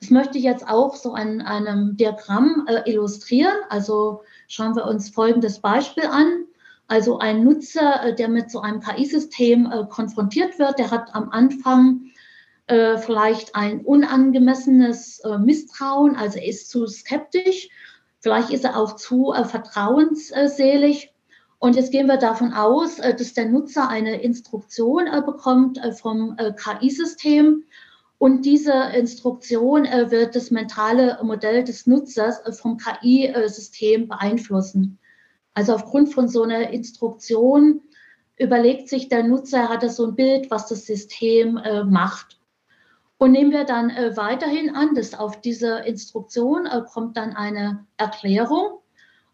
[0.00, 3.54] Das möchte ich jetzt auch so an einem Diagramm äh, illustrieren.
[3.70, 6.44] Also schauen wir uns folgendes Beispiel an.
[6.88, 12.12] Also ein Nutzer, der mit so einem KI-System konfrontiert wird, der hat am Anfang
[12.68, 17.70] vielleicht ein unangemessenes Misstrauen, also ist zu skeptisch,
[18.26, 21.12] vielleicht ist er auch zu vertrauensselig
[21.58, 25.92] und jetzt gehen wir davon aus, äh, dass der Nutzer eine Instruktion äh, bekommt äh,
[25.92, 27.64] vom KI-System.
[28.18, 34.98] Und diese Instruktion wird das mentale Modell des Nutzers vom KI-System beeinflussen.
[35.52, 37.82] Also aufgrund von so einer Instruktion
[38.38, 41.60] überlegt sich der Nutzer, hat er so ein Bild, was das System
[41.90, 42.35] macht.
[43.18, 48.80] Und nehmen wir dann weiterhin an, dass auf diese Instruktion kommt dann eine Erklärung.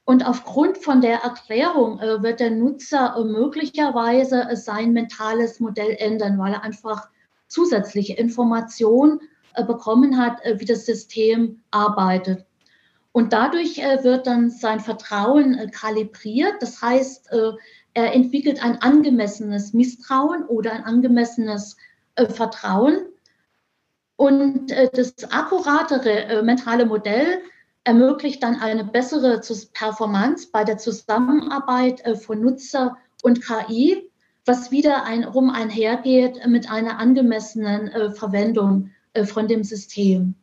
[0.05, 5.95] Und aufgrund von der Erklärung äh, wird der Nutzer äh, möglicherweise äh, sein mentales Modell
[5.99, 7.09] ändern, weil er einfach
[7.47, 9.21] zusätzliche Informationen
[9.55, 12.45] äh, bekommen hat, äh, wie das System arbeitet.
[13.13, 16.61] Und dadurch äh, wird dann sein Vertrauen kalibriert.
[16.61, 17.31] Das heißt,
[17.95, 21.77] er entwickelt ein angemessenes Misstrauen oder ein angemessenes
[22.17, 23.07] Vertrauen.
[24.17, 27.43] Und das akkuratere mentale Modell
[27.85, 29.41] ermöglicht dann eine bessere
[29.73, 34.09] Performance bei der Zusammenarbeit äh, von Nutzer und KI,
[34.45, 40.35] was wieder rum einhergeht mit einer angemessenen äh, Verwendung äh, von dem System.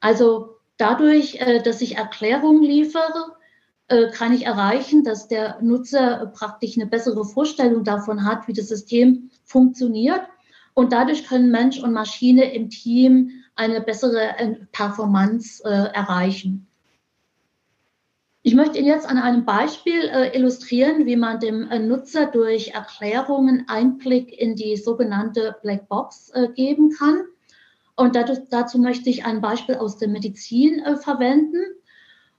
[0.00, 3.36] Also dadurch, dass ich Erklärungen liefere,
[4.12, 9.30] kann ich erreichen, dass der Nutzer praktisch eine bessere Vorstellung davon hat, wie das System
[9.44, 10.20] funktioniert.
[10.74, 16.66] Und dadurch können Mensch und Maschine im Team eine bessere äh, Performance äh, erreichen.
[18.46, 22.74] Ich möchte Ihnen jetzt an einem Beispiel äh, illustrieren, wie man dem äh, Nutzer durch
[22.74, 27.24] Erklärungen Einblick in die sogenannte Blackbox äh, geben kann.
[27.96, 31.64] Und dazu, dazu, möchte ich ein Beispiel aus der Medizin äh, verwenden.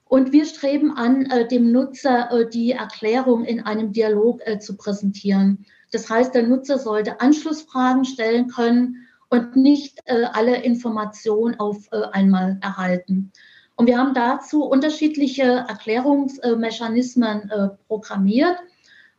[0.04, 5.66] Und wir streben an, dem Nutzer die Erklärung in einem Dialog zu präsentieren.
[5.92, 12.02] Das heißt, der Nutzer sollte Anschlussfragen stellen können und nicht äh, alle Informationen auf äh,
[12.12, 13.32] einmal erhalten.
[13.76, 18.56] Und wir haben dazu unterschiedliche Erklärungsmechanismen äh, programmiert.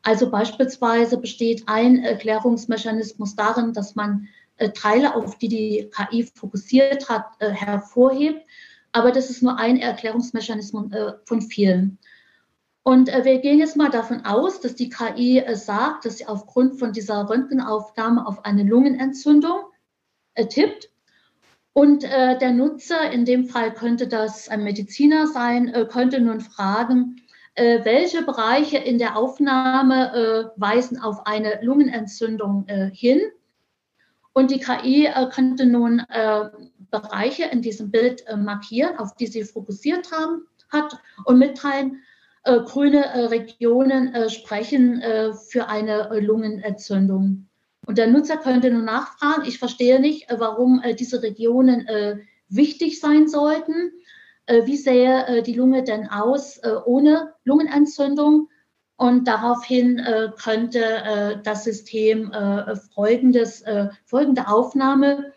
[0.02, 4.28] Also beispielsweise besteht ein Erklärungsmechanismus darin, dass man
[4.58, 8.46] äh, Teile, auf die die KI fokussiert hat, äh, hervorhebt.
[8.92, 12.00] Aber das ist nur ein Erklärungsmechanismus äh, von vielen.
[12.88, 16.94] Und wir gehen jetzt mal davon aus, dass die KI sagt, dass sie aufgrund von
[16.94, 19.60] dieser Röntgenaufnahme auf eine Lungenentzündung
[20.36, 20.90] äh, tippt.
[21.74, 26.40] Und äh, der Nutzer, in dem Fall könnte das ein Mediziner sein, äh, könnte nun
[26.40, 27.18] fragen,
[27.56, 33.20] äh, welche Bereiche in der Aufnahme äh, weisen auf eine Lungenentzündung äh, hin.
[34.32, 36.04] Und die KI könnte nun
[36.90, 42.04] Bereiche in diesem Bild markieren, auf die sie fokussiert haben, hat und mitteilen,
[42.66, 45.02] grüne Regionen sprechen
[45.50, 47.48] für eine Lungenentzündung.
[47.88, 52.18] Und der Nutzer könnte nun nachfragen, ich verstehe nicht, äh, warum äh, diese Regionen äh,
[52.50, 53.92] wichtig sein sollten.
[54.64, 58.48] Wie sähe die Lunge denn aus ohne Lungenentzündung?
[58.96, 60.02] Und daraufhin
[60.42, 62.32] könnte das System
[62.96, 63.66] folgendes,
[64.06, 65.34] folgende Aufnahme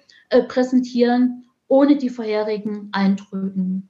[0.46, 3.89] präsentieren, ohne die vorherigen Eindrücken.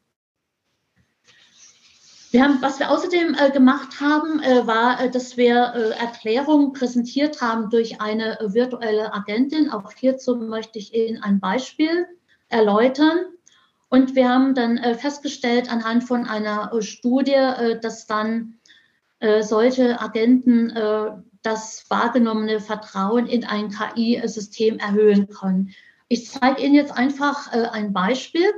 [2.33, 6.73] Wir haben, was wir außerdem äh, gemacht haben, äh, war, äh, dass wir äh, Erklärungen
[6.73, 9.69] präsentiert haben durch eine äh, virtuelle Agentin.
[9.69, 12.07] Auch hierzu möchte ich Ihnen ein Beispiel
[12.49, 13.19] erläutern.
[13.88, 17.35] Und wir haben dann äh, festgestellt anhand von einer Studie,
[17.83, 18.55] dass dann
[19.43, 20.73] solche Agenten
[21.43, 25.75] das wahrgenommene Vertrauen in ein KI-System erhöhen können.
[26.09, 28.51] Ich zeige Ihnen jetzt einfach ein Beispiel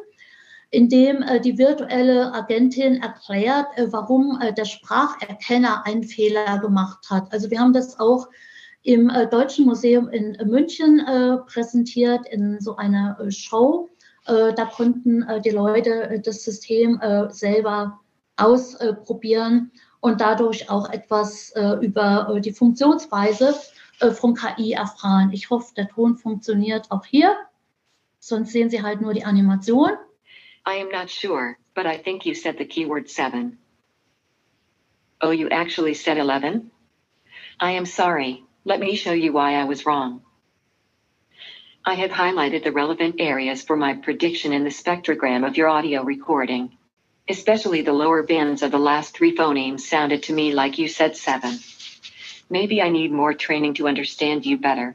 [0.73, 7.11] in dem äh, die virtuelle Agentin erklärt, äh, warum äh, der Spracherkenner einen Fehler gemacht
[7.11, 7.31] hat.
[7.31, 8.27] Also wir haben das auch
[8.83, 13.89] im äh, Deutschen Museum in äh, München äh, präsentiert in so einer Show.
[14.25, 17.99] da konnten die Leute das System selber
[18.37, 23.53] ausprobieren und dadurch auch etwas über die Funktionsweise
[24.13, 25.31] von KI erfahren.
[25.33, 27.35] Ich hoffe, der Ton funktioniert auch hier.
[28.21, 29.91] Sonst sehen Sie halt nur die Animation.
[30.65, 33.59] I am not sure, but I think you said the keyword 7.
[35.21, 36.71] Oh, you actually said 11?
[37.59, 40.23] I am sorry, let me show you why I was wrong.
[41.85, 46.05] I have highlighted the relevant areas for my prediction in the spectrogram of your audio
[46.05, 46.79] recording.
[47.29, 51.17] Especially the lower bands of the last three phonemes sounded to me like you said
[51.17, 51.59] 7.
[52.49, 54.95] Maybe I need more training to understand you better.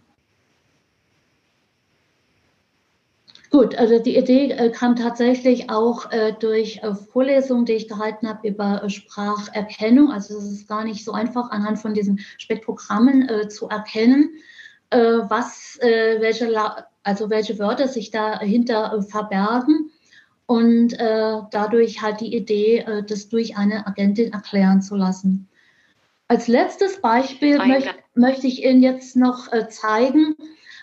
[3.50, 8.28] Gut, also die Idee äh, kam tatsächlich auch äh, durch äh, Vorlesungen, die ich gehalten
[8.28, 10.12] habe über äh, Spracherkennung.
[10.12, 14.32] Also es ist gar nicht so einfach anhand von diesen Spektrogrammen äh, zu erkennen,
[14.90, 16.50] äh, was, welche,
[17.04, 19.92] also welche Wörter sich dahinter verbergen.
[20.46, 25.50] Und dadurch halt die Idee, das durch eine Agentin erklären zu lassen.
[26.30, 30.38] Als letztes Beispiel möcht, möchte ich Ihnen jetzt noch zeigen,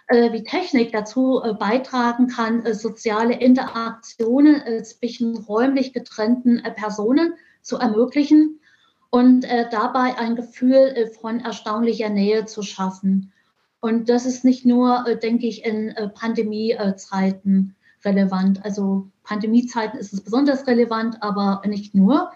[0.08, 8.60] wie Technik dazu äh, beitragen kann, äh, soziale Interaktionen zwischen räumlich getrennten Personen zu ermöglichen
[9.10, 13.32] und dabei ein Gefühl von erstaunlicher Nähe zu schaffen.
[13.80, 18.64] Und das ist nicht nur, denke ich, in Pandemiezeiten relevant.
[18.64, 22.32] Also Pandemiezeiten ist es besonders relevant, aber nicht nur.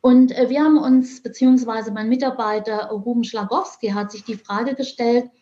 [0.00, 5.41] Und wir haben uns, beziehungsweise mein Mitarbeiter Ruben Schlagowski hat sich die Frage gestellt, äh,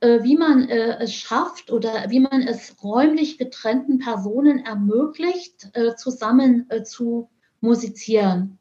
[0.00, 6.68] wie man äh, es schafft oder wie man es räumlich getrennten Personen ermöglicht, äh, zusammen
[6.84, 7.28] zu
[7.60, 8.58] musizieren.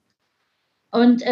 [0.90, 1.24] Und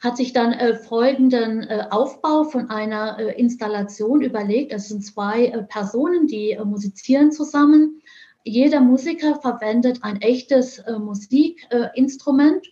[0.00, 4.72] hat sich dann folgenden Aufbau von einer Installation überlegt.
[4.72, 8.02] Es sind zwei Personen, die musizieren zusammen.
[8.42, 12.66] Jeder Musiker verwendet ein echtes Musikinstrument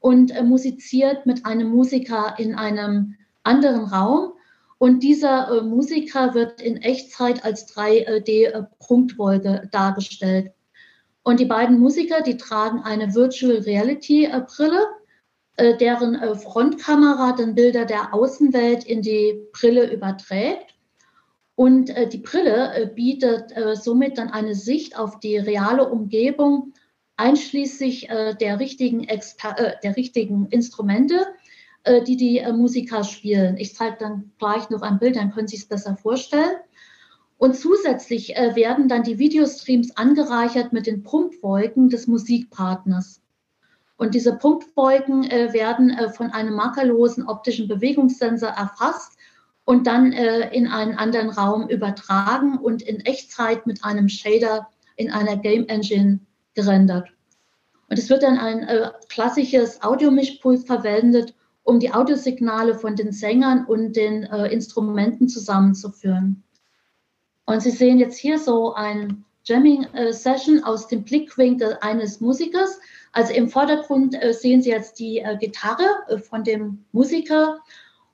[0.00, 4.35] und musiziert mit einem Musiker in einem anderen Raum
[4.78, 10.52] und dieser äh, Musiker wird in Echtzeit als 3D-Punktwolke äh, dargestellt.
[11.22, 14.86] Und die beiden Musiker, die tragen eine Virtual Reality-Brille,
[15.56, 20.74] äh, deren Frontkamera dann Bilder der Außenwelt in die Brille überträgt.
[21.54, 26.74] Und die Brille bietet somit dann eine Sicht auf die reale Umgebung,
[27.16, 31.26] einschließlich der, richtigen der richtigen Instrumente
[32.04, 33.56] die die äh, Musiker spielen.
[33.56, 36.56] Ich zeige dann gleich noch ein Bild, dann können Sie es besser vorstellen.
[37.38, 43.22] Und zusätzlich äh, werden dann die Videostreams angereichert mit den Punktwolken des Musikpartners.
[43.98, 49.16] Und diese Punktwolken werden von einem makellosen optischen Bewegungssensor erfasst
[49.64, 55.38] und dann in einen anderen Raum übertragen und in Echtzeit mit einem Shader in einer
[55.38, 56.20] Game Engine
[56.52, 57.08] gerendert.
[57.88, 58.68] Und es wird dann ein
[59.08, 61.34] klassisches Audiomischpult verwendet,
[61.66, 66.44] um die Audiosignale von den Sängern und den äh, Instrumenten zusammenzuführen.
[67.44, 72.78] Und Sie sehen jetzt hier so ein Jamming-Session äh, aus dem Blickwinkel eines Musikers.
[73.10, 77.58] Also im Vordergrund äh, sehen Sie jetzt die äh, Gitarre äh, von dem Musiker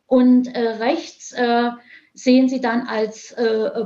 [0.07, 1.35] und äh, rechts
[2.15, 3.35] sehen Sie dann als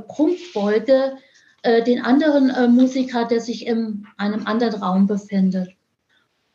[0.09, 1.19] Prunkfolge
[1.65, 5.76] den anderen Musiker, der sich in einem anderen Raum befindet.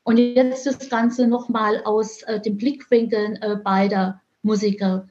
[0.03, 5.07] Und jetzt das Ganze nochmal aus äh, den Blickwinkeln äh, beider Musiker.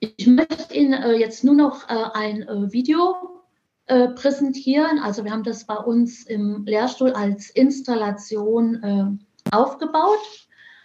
[0.00, 3.42] Ich möchte Ihnen äh, jetzt nur noch äh, ein äh, Video
[3.86, 4.98] äh, präsentieren.
[4.98, 9.20] Also wir haben das bei uns im Lehrstuhl als Installation
[9.50, 10.18] aufgebaut.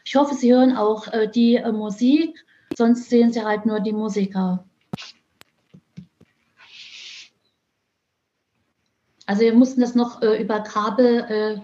[0.06, 2.46] Ich hoffe, Sie hören auch die Musik,
[2.76, 4.66] sonst sehen Sie halt nur die Musiker.
[9.26, 11.64] Also wir mussten das noch über Kabel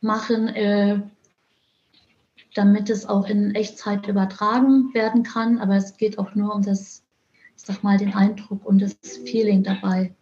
[0.00, 1.00] machen, äh,
[2.54, 5.58] damit es auch in Echtzeit übertragen werden kann.
[5.58, 7.02] Aber es geht auch nur um das,
[7.56, 10.14] ich sag mal, den Eindruck und das Feeling dabei.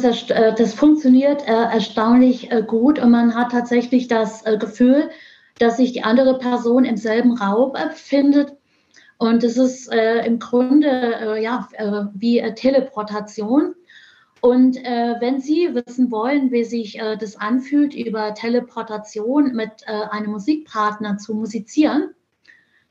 [0.00, 5.10] Das, äh, das funktioniert äh, erstaunlich äh, gut und man hat tatsächlich das Gefühl,
[5.58, 8.56] dass sich die andere Person im selben Raum befindet.
[9.18, 11.68] Und es ist im Grunde ja,
[12.12, 13.76] wie Teleportation.
[14.40, 21.34] Und wenn Sie wissen wollen, wie sich das anfühlt, über Teleportation mit einem Musikpartner zu
[21.34, 22.14] musizieren,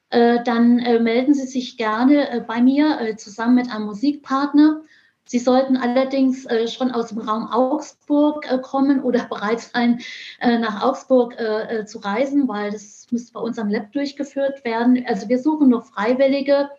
[0.09, 4.83] dann melden Sie sich gerne bei mir zusammen mit einem Musikpartner.
[5.31, 10.01] Sie sollten allerdings äh, schon aus dem Raum Augsburg äh, kommen oder bereit sein,
[10.41, 11.37] äh, nach Augsburg
[11.85, 15.01] zu reisen, weil das müsste bei uns am Lab durchgeführt werden.
[15.07, 16.69] Also wir suchen noch Freiwillige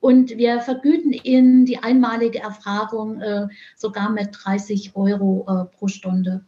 [0.00, 6.46] und wir vergüten Ihnen die einmalige Erfahrung äh, sogar mit 30 Euro pro Stunde.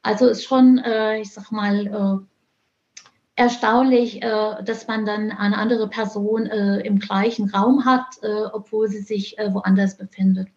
[0.00, 0.80] Also ist schon,
[1.20, 2.24] ich sag mal,
[3.34, 8.20] erstaunlich, dass man dann eine andere Person im gleichen Raum hat,
[8.52, 10.48] obwohl sie sich woanders befindet.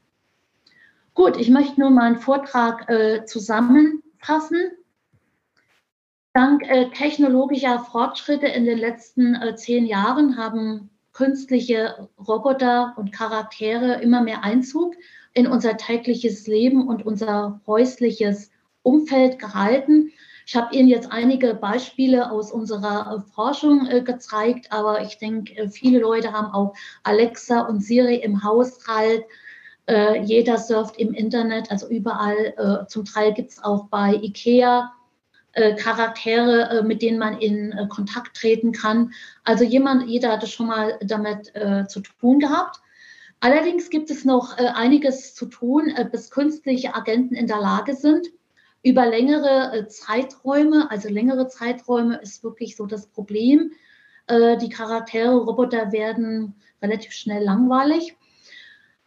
[1.14, 4.72] Gut, ich möchte nur meinen Vortrag äh, zusammenfassen.
[6.34, 14.22] Dank äh, technologischer Fortschritte in den letzten zehn Jahren haben künstliche Roboter und Charaktere immer
[14.22, 14.96] mehr Einzug
[15.34, 18.52] in unser tägliches Leben und unser häusliches
[18.84, 20.12] Umfeld gehalten.
[20.46, 25.56] Ich habe Ihnen jetzt einige Beispiele aus unserer äh, Forschung äh, gezeigt, aber ich denke,
[25.56, 29.26] äh, viele Leute haben auch Alexa und Siri im Haushalt.
[29.90, 32.54] Äh, jeder surft im Internet, also überall.
[32.58, 34.94] Äh, zum Teil gibt es auch bei IKEA
[35.54, 39.14] äh, Charaktere, mit denen man in Kontakt treten kann.
[39.44, 41.52] Also jemand, jeder hatte schon mal damit
[41.90, 42.80] zu tun gehabt.
[43.40, 48.28] Allerdings gibt es noch einiges zu tun, bis künstliche Agenten in der Lage sind,
[48.84, 53.72] über längere äh, Zeiträume, also längere Zeiträume ist wirklich so das Problem.
[54.28, 58.16] Äh, die Charaktere, Roboter werden relativ schnell langweilig.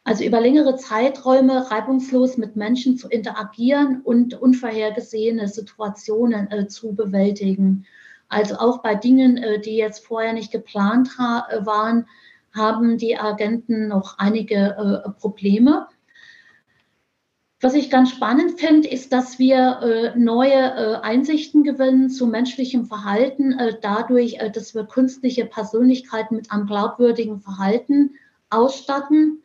[0.04, 7.86] Also über längere Zeiträume reibungslos mit Menschen zu interagieren und unvorhergesehene Situationen äh, zu bewältigen.
[8.28, 12.06] Also auch bei Dingen, äh, die jetzt vorher nicht geplant ha waren,
[12.54, 15.86] haben die Agenten noch einige äh, Probleme.
[17.62, 22.86] Was ich ganz spannend finde, ist, dass wir äh, neue äh, Einsichten gewinnen zu menschlichem
[22.86, 28.16] Verhalten, äh, dadurch, äh, dass wir künstliche Persönlichkeiten mit einem glaubwürdigen Verhalten
[28.50, 29.44] ausstatten.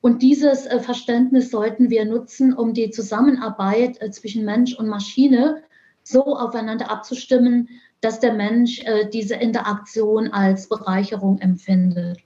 [0.00, 5.62] Und dieses äh, Verständnis sollten wir nutzen, um die Zusammenarbeit äh, zwischen Mensch und Maschine
[6.02, 7.68] so aufeinander abzustimmen,
[8.00, 8.82] dass der Mensch
[9.12, 12.18] diese Interaktion als Bereicherung empfindet.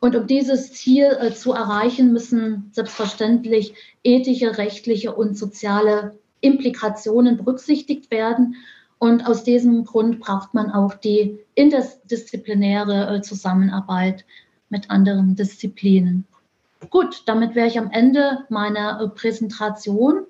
[0.00, 3.74] Und um dieses Ziel äh, zu erreichen, müssen selbstverständlich
[4.04, 8.56] ethische, rechtliche und soziale Implikationen berücksichtigt werden.
[8.98, 14.24] Und aus diesem Grund braucht man auch die interdisziplinäre äh, Zusammenarbeit
[14.68, 16.26] mit anderen Disziplinen.
[16.90, 20.26] Gut, damit wäre ich am Ende meiner äh, Präsentation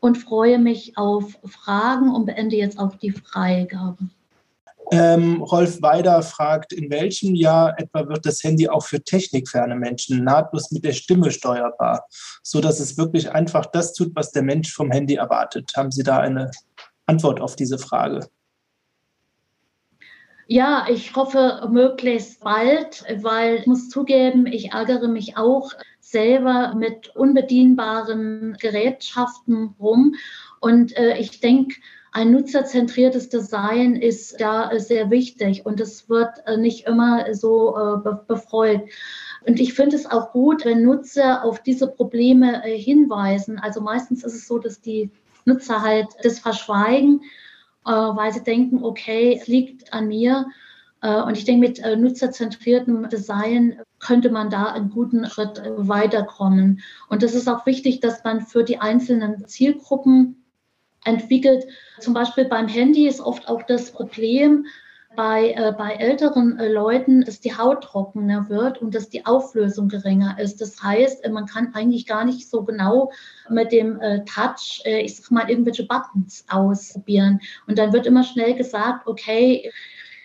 [0.00, 4.08] und freue mich auf Fragen und beende jetzt auch die Freigabe.
[4.92, 10.24] Ähm, Rolf Weider fragt, in welchem Jahr etwa wird das Handy auch für technikferne Menschen
[10.24, 12.04] nahtlos mit der Stimme steuerbar,
[12.42, 15.72] sodass es wirklich einfach das tut, was der Mensch vom Handy erwartet?
[15.74, 16.50] Haben Sie da eine
[17.06, 18.28] Antwort auf diese Frage?
[20.46, 27.16] Ja, ich hoffe möglichst bald, weil ich muss zugeben, ich ärgere mich auch selber mit
[27.16, 30.16] unbedienbaren Gerätschaften rum.
[30.60, 31.76] Und äh, ich denke,
[32.12, 38.10] ein nutzerzentriertes Design ist da sehr wichtig und es wird äh, nicht immer so äh,
[38.28, 38.82] befreut.
[39.46, 43.58] Und ich finde es auch gut, wenn Nutzer auf diese Probleme äh, hinweisen.
[43.58, 45.10] Also meistens ist es so, dass die
[45.44, 47.22] Nutzer halt das verschweigen,
[47.84, 50.46] weil sie denken, okay, es liegt an mir.
[51.00, 56.80] Und ich denke, mit nutzerzentriertem Design könnte man da einen guten Schritt weiterkommen.
[57.10, 60.42] Und es ist auch wichtig, dass man für die einzelnen Zielgruppen
[61.04, 61.66] entwickelt.
[62.00, 64.66] Zum Beispiel beim Handy ist oft auch das Problem,
[65.16, 69.88] bei, äh, bei älteren äh, Leuten, dass die Haut trockener wird und dass die Auflösung
[69.88, 70.60] geringer ist.
[70.60, 73.12] Das heißt, äh, man kann eigentlich gar nicht so genau
[73.48, 77.40] mit dem äh, Touch, äh, ich sag mal, irgendwelche Buttons ausprobieren.
[77.66, 79.70] Und dann wird immer schnell gesagt, okay,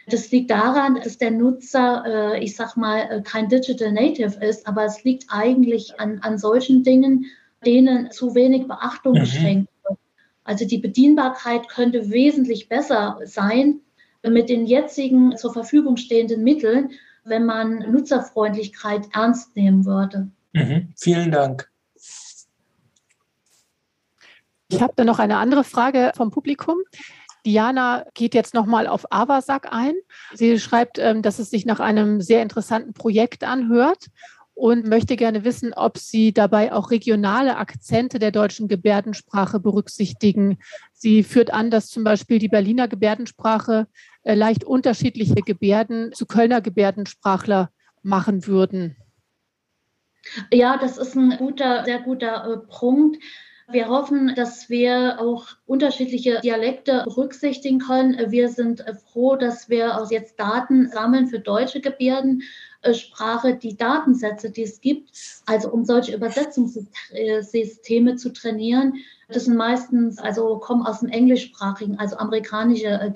[0.07, 4.85] das liegt daran, dass der Nutzer, äh, ich sag mal, kein Digital Native ist, aber
[4.85, 7.25] es liegt eigentlich an, an solchen Dingen,
[7.65, 9.19] denen zu wenig Beachtung mhm.
[9.19, 9.69] geschenkt
[10.49, 13.81] also die Bedienbarkeit könnte wesentlich besser sein
[14.23, 16.91] mit den jetzigen zur Verfügung stehenden Mitteln,
[17.23, 20.29] wenn man Nutzerfreundlichkeit ernst nehmen würde.
[20.53, 20.93] Mhm.
[20.95, 21.69] Vielen Dank.
[24.71, 26.77] Ich habe da noch eine andere Frage vom Publikum.
[27.45, 29.93] Diana geht jetzt nochmal auf Avasak ein.
[30.33, 34.07] Sie schreibt, ähm, dass es sich nach einem sehr interessanten Projekt anhört
[34.53, 40.59] und möchte gerne wissen, ob Sie dabei auch regionale Akzente der deutschen Gebärdensprache berücksichtigen.
[40.91, 43.87] Sie führt an, dass zum Beispiel die Berliner Gebärdensprache
[44.35, 47.69] leicht unterschiedliche Gebärden zu Kölner Gebärdensprachler
[48.01, 48.95] machen würden.
[50.51, 53.17] Ja, das ist ein guter, sehr guter äh, Punkt.
[53.71, 58.31] Wir hoffen, dass wir auch unterschiedliche Dialekte berücksichtigen können.
[58.31, 62.41] Wir sind äh, froh, dass wir jetzt Daten sammeln für deutsche Gebärden
[62.81, 65.11] äh, Sprache die Datensätze, die es gibt,
[65.45, 68.95] also um solche Übersetzungssysteme zu trainieren.
[69.27, 73.11] Das sind meistens, also kommen aus dem englischsprachigen, also amerikanische äh,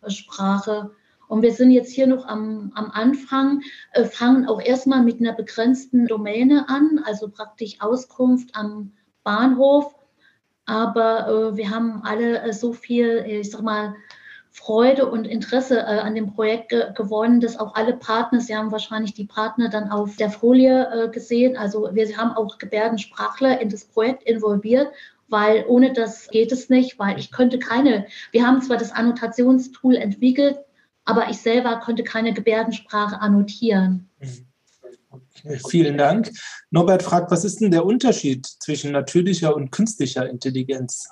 [0.00, 0.90] Gebärdensprache.
[1.28, 5.34] Und wir sind jetzt hier noch am, am Anfang, äh, fangen auch erstmal mit einer
[5.34, 8.92] begrenzten Domäne an, also praktisch Auskunft am
[9.24, 9.94] Bahnhof.
[10.64, 13.94] Aber äh, wir haben alle äh, so viel, ich sag mal,
[14.50, 18.72] Freude und Interesse äh, an dem Projekt ge gewonnen, dass auch alle Partner, Sie haben
[18.72, 23.68] wahrscheinlich die Partner dann auf der Folie äh, gesehen, also wir haben auch Gebärdensprachler in
[23.68, 24.88] das Projekt involviert,
[25.28, 29.96] weil ohne das geht es nicht, weil ich könnte keine, wir haben zwar das Annotationstool
[29.96, 30.58] entwickelt,
[31.04, 34.08] aber ich selber konnte keine Gebärdensprache annotieren.
[35.68, 36.30] Vielen Dank.
[36.70, 41.08] Norbert fragt, was ist denn der Unterschied zwischen natürlicher und künstlicher Intelligenz?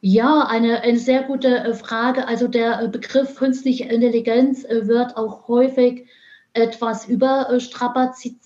[0.00, 2.28] Ja, eine, eine sehr gute äh, Frage.
[2.28, 6.06] Also der äh, Begriff künstliche Intelligenz äh, wird auch häufig
[6.52, 8.36] etwas überstrapaziert.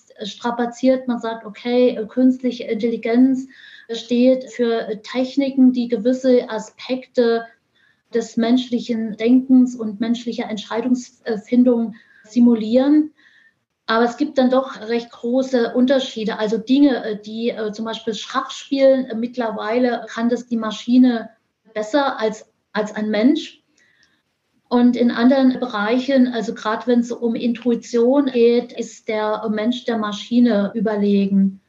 [1.06, 3.46] Man sagt, okay, künstliche Intelligenz
[3.92, 7.46] steht für Techniken, die gewisse Aspekte
[8.14, 11.94] des menschlichen Denkens und menschlicher Entscheidungsfindung
[12.24, 13.12] simulieren.
[13.86, 16.38] Aber es gibt dann doch recht große Unterschiede.
[16.38, 21.30] Also Dinge, die zum Beispiel Schachspielen, mittlerweile kann das die Maschine
[21.74, 23.59] besser als, als ein Mensch.
[24.70, 29.98] Und in anderen Bereichen, also gerade wenn es um Intuition geht, ist der Mensch der
[29.98, 31.60] Maschine überlegen.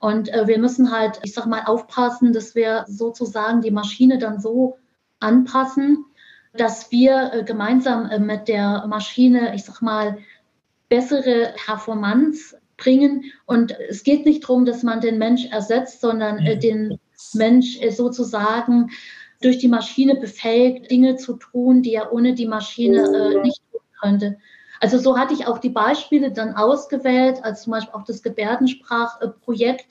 [0.00, 4.38] Und äh, wir müssen halt, ich sag mal, aufpassen, dass wir sozusagen die Maschine dann
[4.38, 4.76] so
[5.18, 6.04] anpassen,
[6.52, 10.18] dass wir äh, gemeinsam äh, mit der Maschine, ich sag mal,
[10.90, 13.32] bessere Performance bringen.
[13.46, 16.98] Und es geht nicht darum, dass man den Mensch ersetzt, sondern äh, den
[17.32, 18.90] Mensch äh, sozusagen
[19.40, 23.80] durch die Maschine befähigt, Dinge zu tun, die er ohne die Maschine äh, nicht tun
[24.00, 24.38] könnte.
[24.80, 29.86] Also so hatte ich auch die Beispiele dann ausgewählt, als zum Beispiel auch das Gebärdensprachprojekt.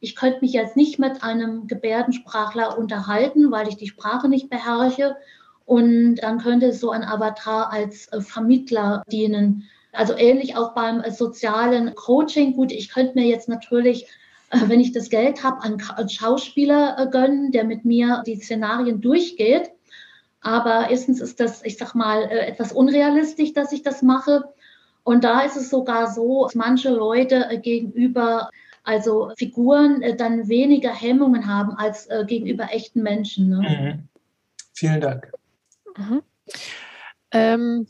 [0.00, 5.16] Ich könnte mich jetzt nicht mit einem Gebärdensprachler unterhalten, weil ich die Sprache nicht beherrsche.
[5.64, 9.68] Und dann könnte so ein Avatar als äh, Vermittler dienen.
[9.92, 12.54] Also ähnlich auch beim äh, sozialen Coaching.
[12.54, 14.08] Gut, ich könnte mir jetzt natürlich
[14.50, 19.70] wenn ich das Geld habe, einen, Schauspieler äh, gönnen, der mit mir die Szenarien durchgeht.
[20.40, 24.44] Aber erstens ist das, ich sag mal, äh, etwas unrealistisch, dass ich das mache.
[25.02, 28.50] Und da ist es sogar so, dass manche Leute gegenüber,
[28.84, 33.48] also Figuren, dann weniger Hemmungen haben als gegenüber echten Menschen.
[33.48, 33.56] Ne?
[33.56, 34.08] Mhm.
[34.74, 35.32] Vielen Dank.
[35.96, 36.22] Mhm.
[37.30, 37.86] Ähm,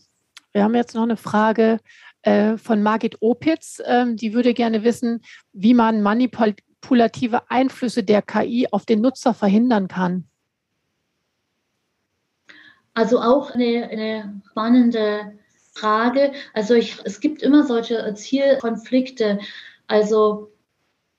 [0.52, 1.80] wir haben jetzt noch eine Frage
[2.28, 3.80] äh, von Margit Opitz.
[3.86, 5.22] Ähm, die würde gerne wissen,
[5.52, 10.28] wie man manipulative Einflüsse der KI auf den Nutzer verhindern kann.
[12.92, 15.38] Also auch eine, eine spannende
[15.72, 16.32] Frage.
[16.52, 19.38] Also ich, es gibt immer solche Zielkonflikte.
[19.86, 20.52] Also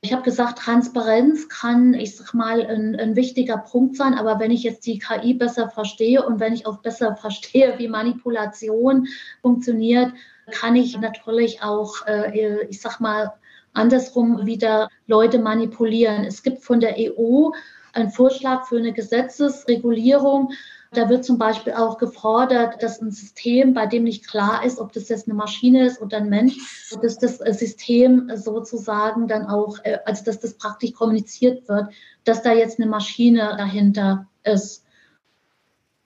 [0.02, 4.14] ich habe gesagt, Transparenz kann, ich sag mal, ein, ein, wichtiger Punkt sein.
[4.14, 7.88] Aber wenn ich jetzt die KI besser verstehe und wenn ich auch besser verstehe, wie
[7.88, 9.08] Manipulation
[9.42, 10.14] funktioniert,
[10.50, 13.34] kann ich natürlich auch, äh, ich sag mal,
[13.74, 16.24] andersrum wieder Leute manipulieren.
[16.26, 17.52] Es gibt von der EU
[17.94, 20.52] einen Vorschlag für eine Gesetzesregulierung,
[20.92, 24.92] da wird zum Beispiel auch gefordert, dass ein System, bei dem nicht klar ist, ob
[24.92, 26.58] das jetzt eine Maschine ist oder ein Mensch,
[27.02, 31.94] dass das System sozusagen dann auch, äh, also dass das praktisch kommuniziert wird,
[32.24, 34.84] dass da jetzt eine Maschine dahinter ist.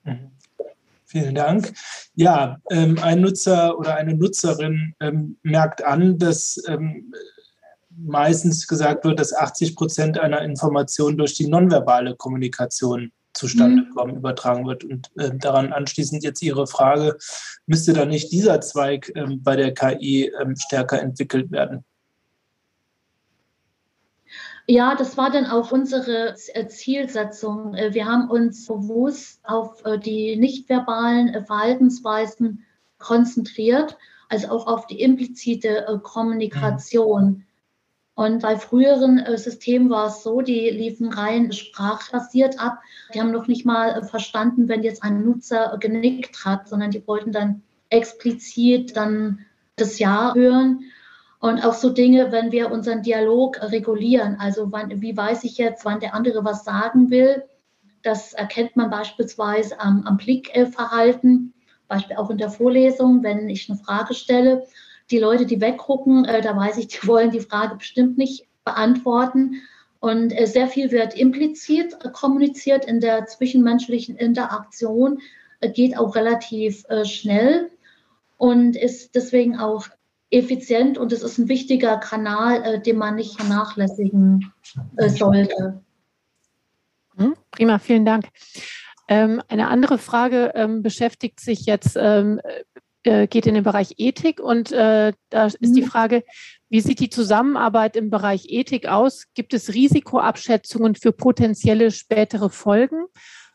[0.04, 0.33] Mhm.
[1.14, 1.72] Vielen Dank.
[2.16, 7.14] Ja, ähm, ein Nutzer oder eine Nutzerin ähm, merkt an, dass ähm,
[7.96, 13.94] meistens gesagt wird, dass 80 Prozent einer Information durch die nonverbale Kommunikation zustande mhm.
[13.94, 14.86] kommen, übertragen wird.
[14.86, 17.16] Und äh, daran anschließend jetzt Ihre Frage,
[17.68, 21.86] müsste da nicht dieser Zweig äh, bei der KI äh, stärker entwickelt werden?
[24.66, 27.76] Ja, das war dann auch unsere äh, Zielsetzung.
[27.76, 32.66] Äh, wir haben uns bewusst auf äh, die nichtverbalen Verhaltensweisen
[32.98, 33.98] konzentriert,
[34.30, 37.46] also auch auf die implizite Kommunikation.
[38.16, 42.80] Und bei früheren Systemen war es so, die liefen rein sprachbasiert ab.
[43.14, 47.32] Die haben noch nicht mal verstanden, wenn jetzt ein Nutzer genickt hat, sondern die wollten
[47.32, 49.40] dann explizit dann
[49.76, 50.86] das Ja hören.
[51.44, 55.84] Und auch so Dinge, wenn wir unseren Dialog regulieren, also wann, wie weiß ich jetzt,
[55.84, 57.44] wann der andere was sagen will,
[58.02, 61.54] das erkennt man beispielsweise am, am Blickverhalten,
[61.90, 64.66] Beispiel auch in der Vorlesung, wenn ich eine Frage stelle.
[65.12, 69.56] Die Leute, die weggucken, äh, da weiß ich, die wollen die Frage bestimmt nicht beantworten.
[70.00, 75.20] Und äh, sehr viel wird implizit äh, kommuniziert in der zwischenmenschlichen Interaktion,
[75.60, 77.70] äh, geht auch relativ äh, schnell.
[78.38, 79.90] Und ist deswegen auch
[80.34, 84.52] effizient und es ist ein wichtiger Kanal, äh, den man nicht vernachlässigen
[84.98, 85.82] sollte.
[87.16, 88.26] Hm, prima, vielen Dank.
[89.08, 92.40] Ähm, eine andere Frage ähm, beschäftigt sich jetzt ähm,
[93.04, 95.88] äh, geht in den Bereich Ethik und äh, da ist die mhm.
[95.88, 96.24] Frage,
[96.70, 99.26] wie sieht die Zusammenarbeit im Bereich Ethik aus?
[99.34, 103.06] Gibt es Risikoabschätzungen für potenzielle spätere Folgen?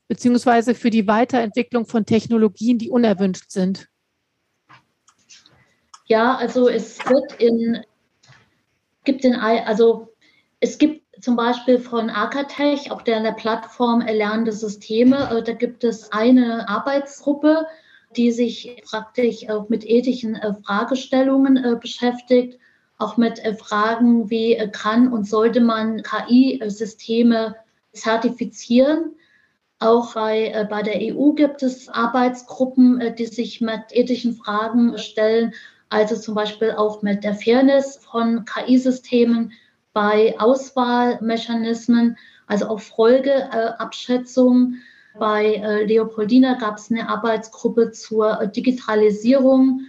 [0.09, 3.89] beziehungsweise für die Weiterentwicklung von Technologien, die unerwünscht sind?
[6.09, 7.83] Ja, also es wird in,
[9.05, 10.09] gibt in, also
[10.59, 15.85] es gibt zum Beispiel von Arcatech, auch der, der Plattform Erlernende Systeme, äh, da gibt
[15.85, 17.67] es eine Arbeitsgruppe,
[18.17, 22.59] die sich praktisch auch mit ethischen äh, Fragestellungen äh, beschäftigt,
[22.97, 27.55] auch mit Fragen wie kann und sollte man KI-Systeme
[27.93, 29.15] zertifizieren.
[29.79, 35.55] Auch bei, bei der EU gibt es Arbeitsgruppen, die sich mit ethischen Fragen stellen,
[35.91, 39.53] also zum Beispiel auch mit der Fairness von KI-Systemen
[39.93, 42.17] bei Auswahlmechanismen,
[42.47, 44.75] also auch Folgeabschätzung.
[45.19, 49.81] Bei äh, Leopoldina gab es eine Arbeitsgruppe zur Digitalisierung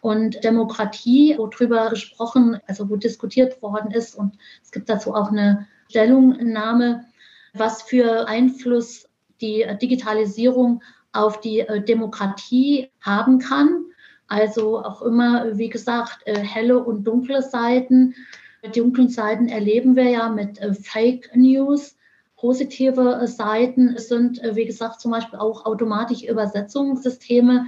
[0.00, 4.14] und Demokratie, wo drüber gesprochen, also wo diskutiert worden ist.
[4.14, 7.04] Und es gibt dazu auch eine Stellungnahme,
[7.52, 9.08] was für Einfluss
[9.40, 10.82] die Digitalisierung
[11.12, 13.87] auf die äh, Demokratie haben kann.
[14.28, 18.14] Also auch immer, wie gesagt, äh, helle und dunkle Seiten.
[18.62, 21.96] Die dunklen Seiten erleben wir ja mit äh, Fake News.
[22.36, 27.66] Positive äh, Seiten sind, wie gesagt, zum Beispiel auch automatische Übersetzungssysteme.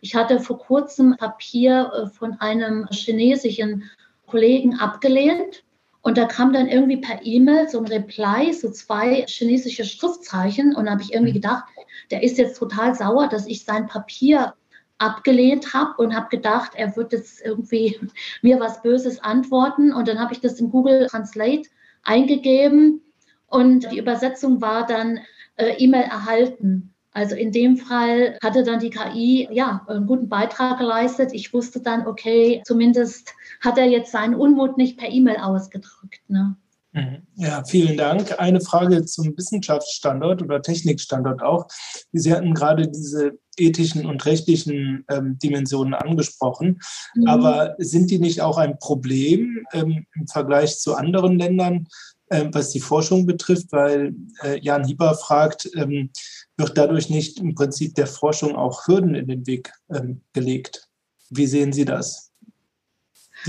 [0.00, 3.90] Ich hatte vor kurzem Papier von einem chinesischen
[4.26, 5.64] Kollegen abgelehnt.
[6.02, 10.76] Und da kam dann irgendwie per E-Mail so ein Reply, so zwei chinesische Schriftzeichen.
[10.76, 11.42] Und da habe ich irgendwie mhm.
[11.42, 11.64] gedacht,
[12.12, 14.54] der ist jetzt total sauer, dass ich sein Papier
[14.98, 17.98] abgelehnt habe und habe gedacht, er wird jetzt irgendwie
[18.42, 19.92] mir was Böses antworten.
[19.92, 21.68] Und dann habe ich das in Google Translate
[22.02, 23.02] eingegeben
[23.48, 25.20] und die Übersetzung war dann
[25.56, 26.92] äh, E-Mail erhalten.
[27.12, 31.30] Also in dem Fall hatte dann die KI ja einen guten Beitrag geleistet.
[31.32, 33.32] Ich wusste dann, okay, zumindest
[33.62, 36.20] hat er jetzt seinen Unmut nicht per E-Mail ausgedrückt.
[36.28, 36.56] Ne?
[36.92, 37.22] Mhm.
[37.36, 38.38] Ja, vielen Dank.
[38.38, 41.68] Eine Frage zum Wissenschaftsstandort oder Technikstandort auch.
[42.12, 46.80] Sie hatten gerade diese ethischen und rechtlichen ähm, Dimensionen angesprochen.
[47.14, 47.26] Mhm.
[47.26, 51.88] Aber sind die nicht auch ein Problem ähm, im Vergleich zu anderen Ländern,
[52.30, 53.72] ähm, was die Forschung betrifft?
[53.72, 56.10] Weil äh, Jan Hieber fragt, ähm,
[56.56, 60.88] wird dadurch nicht im Prinzip der Forschung auch Hürden in den Weg ähm, gelegt?
[61.30, 62.32] Wie sehen Sie das?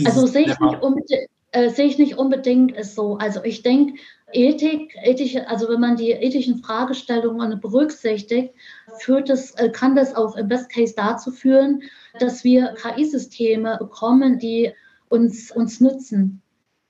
[0.06, 3.18] also sehe ich nicht unbedingt äh, sehe ich nicht unbedingt so.
[3.18, 4.00] Also ich denke,
[4.34, 8.54] Ethik, ethische, also wenn man die ethischen Fragestellungen berücksichtigt,
[9.02, 11.84] führt es, äh, kann das auch im Best Case dazu führen,
[12.20, 14.74] dass wir KI-Systeme bekommen, die
[15.10, 16.42] uns, uns nützen.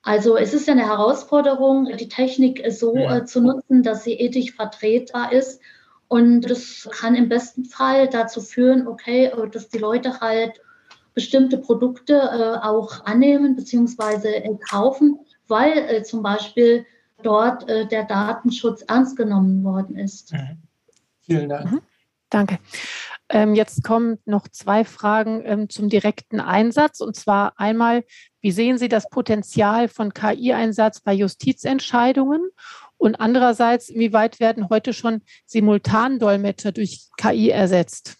[0.01, 3.17] Also es ist ja eine Herausforderung, die Technik so ja.
[3.17, 5.59] äh, zu nutzen, dass sie ethisch vertretbar ist.
[6.07, 10.61] Und das kann im besten Fall dazu führen, okay, äh, dass die Leute halt
[11.13, 14.29] bestimmte Produkte äh, auch annehmen bzw.
[14.29, 16.85] Äh, kaufen, weil äh, zum Beispiel
[17.23, 20.31] dort äh, der Datenschutz ernst genommen worden ist.
[20.31, 20.57] Mhm.
[21.21, 21.71] Vielen Dank.
[21.71, 21.81] Mhm.
[22.29, 22.59] Danke.
[23.29, 27.01] Ähm, jetzt kommen noch zwei Fragen ähm, zum direkten Einsatz.
[27.01, 28.03] Und zwar einmal,
[28.41, 32.49] wie sehen Sie das Potenzial von KI-Einsatz bei Justizentscheidungen?
[32.97, 38.17] Und andererseits, wie weit werden heute schon Simultandolmetscher durch KI ersetzt?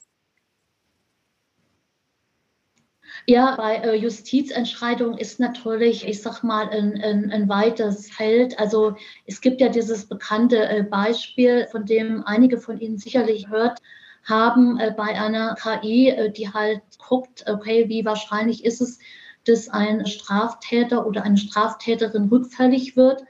[3.30, 8.58] Ja, bei äh, Justizentscheidungen ist natürlich, ich sag mal, ein, ein, ein, weites Feld.
[8.58, 13.82] Also es gibt ja dieses bekannte äh, Beispiel, von dem einige von Ihnen sicherlich hört
[14.24, 19.00] haben, äh, bei einer KI, äh, die halt guckt, okay, wie wahrscheinlich ist es,
[19.46, 23.26] dass ein Straftäter oder eine Straftäterin rückfällig wird.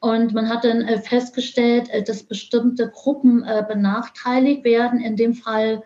[0.00, 5.00] Und man hat dann äh, festgestellt, äh, dass bestimmte Gruppen benachteiligt werden.
[5.00, 5.82] In dem Fall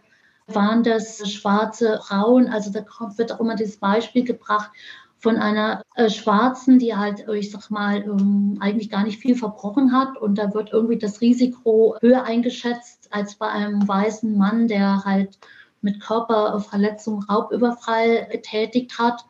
[0.46, 2.48] waren das schwarze Frauen.
[2.48, 2.84] Also da
[3.16, 4.70] wird auch immer dieses Beispiel gebracht
[5.18, 9.92] von einer äh, Schwarzen, die halt, ich sag mal, ähm, eigentlich gar nicht viel verbrochen
[9.92, 10.18] hat.
[10.18, 15.38] Und da wird irgendwie das Risiko höher eingeschätzt als bei einem weißen Mann, der halt
[15.80, 19.24] mit Körperverletzung Raubüberfall getätigt hat.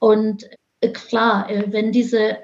[0.00, 0.48] Und
[0.80, 2.38] äh, klar, äh, wenn diese,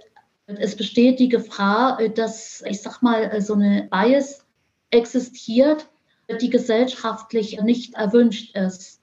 [0.46, 4.46] es besteht die Gefahr, äh, dass, ich sag mal, äh, so eine Bias
[4.90, 5.89] existiert,
[6.38, 9.00] die gesellschaftlich nicht erwünscht ist.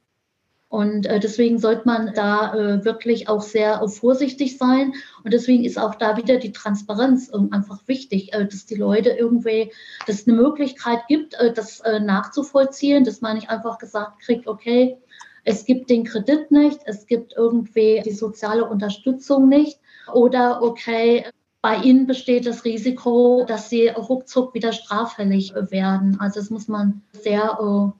[0.70, 4.94] Und äh, deswegen sollte man da äh, wirklich auch sehr vorsichtig sein.
[5.24, 9.12] Und deswegen ist auch da wieder die Transparenz ähm, einfach wichtig, äh, dass die Leute
[9.12, 9.72] irgendwie,
[10.06, 14.98] dass es eine Möglichkeit gibt, das nachzuvollziehen, dass man nicht einfach gesagt kriegt, okay,
[15.46, 19.80] es gibt den Kredit nicht, es gibt irgendwie die soziale Unterstützung nicht.
[20.14, 21.26] Oder okay,
[21.68, 26.18] bei ihnen besteht das Risiko, dass sie ruckzuck wieder straffällig werden.
[26.18, 27.92] Also das muss man sehr äh,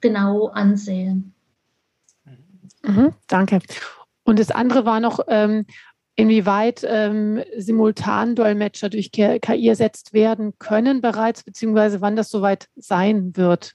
[0.00, 1.34] genau ansehen.
[2.84, 3.58] Mhm, danke.
[4.22, 5.66] Und das andere war noch, ähm,
[6.14, 13.74] inwieweit ähm, Simultandolmetscher durch KI ersetzt werden können bereits, beziehungsweise wann das soweit sein wird?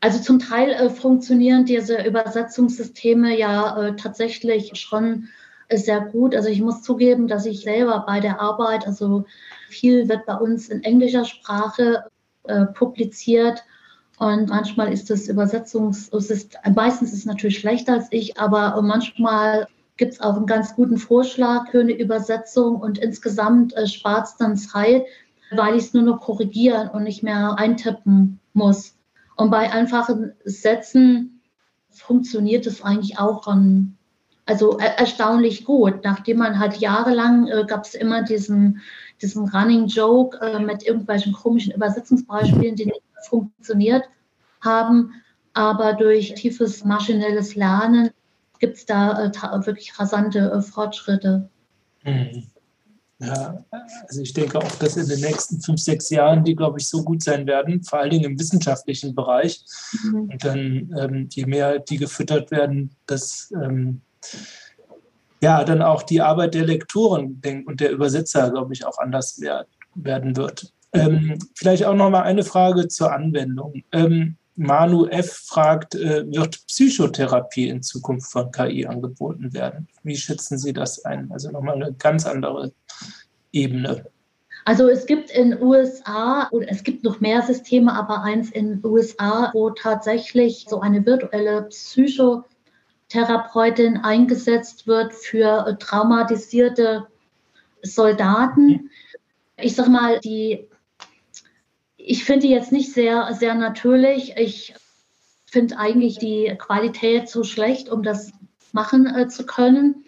[0.00, 5.28] Also zum Teil äh, funktionieren diese Übersetzungssysteme ja äh, tatsächlich schon
[5.72, 6.34] sehr gut.
[6.34, 9.24] Also ich muss zugeben, dass ich selber bei der Arbeit, also
[9.68, 12.04] viel wird bei uns in englischer Sprache
[12.44, 13.62] äh, publiziert
[14.18, 19.66] und manchmal ist das Übersetzungssystem, meistens ist es natürlich schlechter als ich, aber manchmal
[19.96, 24.36] gibt es auch einen ganz guten Vorschlag für eine Übersetzung und insgesamt äh, spart es
[24.36, 25.06] dann Zeit,
[25.50, 28.94] weil ich es nur noch korrigieren und nicht mehr eintippen muss.
[29.36, 31.40] Und bei einfachen Sätzen
[31.88, 33.96] funktioniert es eigentlich auch an,
[34.50, 36.02] also er erstaunlich gut.
[36.02, 38.80] Nachdem man halt jahrelang äh, gab es immer diesen,
[39.22, 44.04] diesen Running Joke äh, mit irgendwelchen komischen Übersetzungsbeispielen, die nicht funktioniert
[44.60, 45.12] haben.
[45.52, 48.10] Aber durch tiefes maschinelles Lernen
[48.58, 51.48] gibt es da äh, wirklich rasante äh, Fortschritte.
[52.02, 52.42] Mhm.
[53.22, 53.62] Ja,
[54.08, 57.04] also ich denke auch, dass in den nächsten fünf, sechs Jahren die, glaube ich, so
[57.04, 59.62] gut sein werden, vor allen Dingen im wissenschaftlichen Bereich.
[60.02, 60.30] Mhm.
[60.30, 60.58] Und dann,
[60.98, 64.00] ähm, je mehr die gefüttert werden, dass ähm,
[65.40, 69.40] ja dann auch die Arbeit der Lektoren und der Übersetzer, glaube ich, auch anders
[69.94, 70.72] werden wird.
[70.92, 73.82] Ähm, vielleicht auch noch mal eine Frage zur Anwendung.
[73.92, 75.44] Ähm, Manu F.
[75.46, 79.88] fragt, äh, wird Psychotherapie in Zukunft von KI angeboten werden?
[80.02, 81.30] Wie schätzen Sie das ein?
[81.30, 82.72] Also nochmal eine ganz andere
[83.52, 84.04] Ebene.
[84.66, 89.50] Also es gibt in USA, und es gibt noch mehr Systeme, aber eins in USA,
[89.54, 91.68] wo tatsächlich so eine virtuelle
[93.10, 97.08] Psychotherapeutin eingesetzt wird für traumatisierte
[97.82, 98.90] Soldaten.
[99.56, 100.68] Ich sag mal, die
[101.96, 104.36] ich finde die jetzt nicht sehr, sehr natürlich.
[104.36, 104.74] Ich
[105.44, 108.32] finde eigentlich die Qualität zu schlecht, um das
[108.72, 110.04] machen äh, zu können.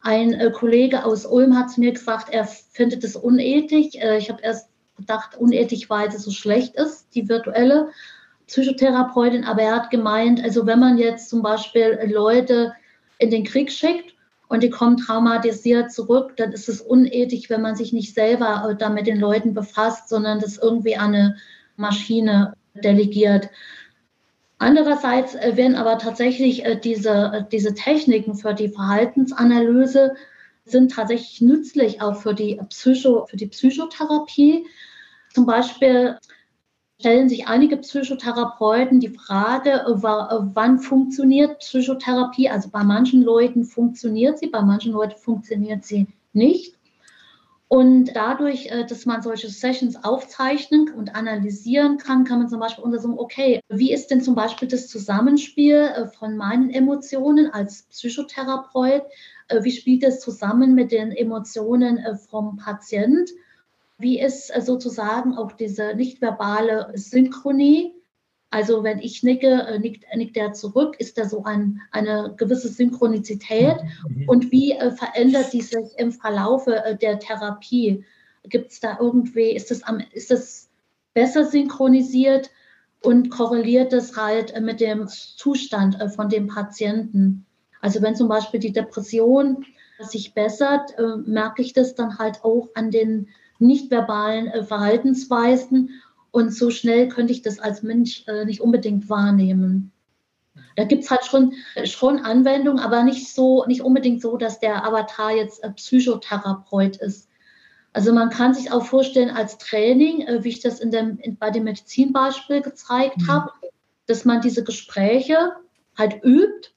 [0.00, 3.94] Ein äh, Kollege aus Ulm hat mir gesagt, er findet es unethisch.
[3.94, 7.90] Äh, ich habe erst gedacht, unethisch, weil es so schlecht ist, die virtuelle
[8.48, 9.44] Psychotherapeutin.
[9.44, 12.72] Aber er hat gemeint, also wenn man jetzt zum Beispiel Leute
[13.18, 14.14] in den Krieg schickt
[14.48, 18.76] und die kommen traumatisiert zurück, dann ist es unethisch, wenn man sich nicht selber äh,
[18.76, 21.36] da mit den Leuten befasst, sondern das irgendwie an eine
[21.76, 23.50] Maschine delegiert.
[24.58, 30.14] Andererseits äh, werden aber tatsächlich äh, diese, diese Techniken für die Verhaltensanalyse
[30.64, 34.66] sind tatsächlich nützlich auch für die, Psycho, für die Psychotherapie.
[35.32, 36.18] Zum Beispiel
[37.00, 42.48] stellen sich einige Psychotherapeuten die Frage, äh, äh, wann funktioniert Psychotherapie?
[42.48, 46.74] Also bei manchen Leuten funktioniert sie, bei manchen Leuten funktioniert sie nicht.
[47.68, 52.82] Und dadurch, äh, dass man solche Sessions aufzeichnen und analysieren kann, kann man zum Beispiel
[52.82, 59.02] untersuchen, okay, wie ist denn zum Beispiel das Zusammenspiel von meinen Emotionen als Psychotherapeut?
[59.60, 63.30] Wie spielt das zusammen mit den Emotionen vom Patient?
[63.98, 67.94] Wie ist äh, sozusagen auch diese nichtverbale Synchronie.
[68.50, 72.68] Also wenn ich nicke, äh, nickt, nickt er zurück, ist da so ein, eine gewisse
[72.68, 73.76] Synchronizität.
[74.08, 74.28] Mhm.
[74.28, 78.04] Und wie äh, verändert die sich im Verlaufe äh, der Therapie?
[78.44, 80.70] Gibt es da irgendwie, ist das, am, ist das
[81.12, 82.50] besser synchronisiert
[83.02, 87.44] und korreliert das halt äh, mit dem Zustand von dem Patienten?
[87.80, 89.64] Also wenn zum Beispiel die Depression
[90.00, 90.94] sich bessert,
[91.26, 93.28] merke ich das dann halt auch an den
[93.58, 95.90] nichtverbalen äh, Verhaltensweisen
[96.30, 99.92] und so schnell könnte ich das als Mensch äh, nicht unbedingt wahrnehmen.
[100.76, 101.54] Da gibt es halt schon,
[101.84, 107.28] schon Anwendungen, aber nicht so, nicht unbedingt so, dass der Avatar jetzt äh, Psychotherapeut ist.
[107.92, 111.36] Also man kann sich auch vorstellen als Training, äh, wie ich das in dem, in,
[111.36, 113.28] bei dem Medizinbeispiel gezeigt mhm.
[113.28, 113.52] habe,
[114.06, 115.52] dass man diese Gespräche
[115.96, 116.70] halt übt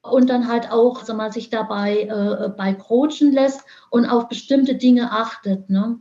[0.00, 4.76] und dann halt auch, also man sich dabei äh, bei coachen lässt und auf bestimmte
[4.76, 5.68] Dinge achtet.
[5.68, 5.98] Ne?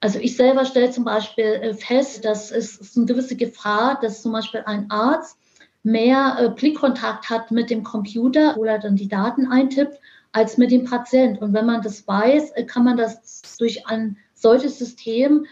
[0.00, 4.32] Also ich selber stelle zum Beispiel äh, fest, dass es eine gewisse Gefahr, dass zum
[4.32, 5.38] Beispiel ein Arzt
[5.82, 9.98] mehr äh, Blickkontakt hat mit dem Computer, wo er dann die Daten eintippt,
[10.32, 11.40] als mit dem Patient.
[11.40, 15.46] Und wenn man das weiß, äh, kann man das durch ein solches System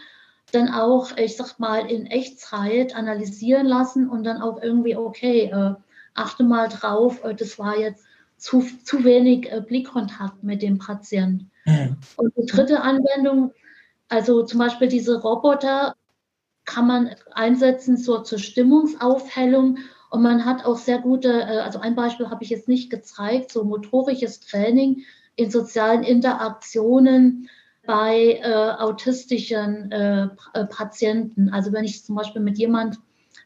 [0.51, 5.73] dann auch, ich sag mal, in Echtzeit analysieren lassen und dann auch irgendwie, okay, äh,
[6.13, 8.05] achte mal drauf, äh, das war jetzt
[8.37, 11.49] zu, zu wenig äh, Blickkontakt mit dem Patienten.
[11.65, 11.97] Mhm.
[12.17, 13.51] Und die dritte Anwendung
[14.09, 15.95] also zum Beispiel diese Roboter
[16.65, 19.79] kann man einsetzen zur, zur Stimmungsaufhellung
[20.09, 23.51] und man hat auch sehr gute, äh, also ein Beispiel habe ich jetzt nicht gezeigt,
[23.51, 25.03] so motorisches Training
[25.35, 27.49] in sozialen Interaktionen
[27.85, 31.49] bei äh, autistischen äh, äh Patienten.
[31.49, 32.99] Also wenn ich zum Beispiel mit jemand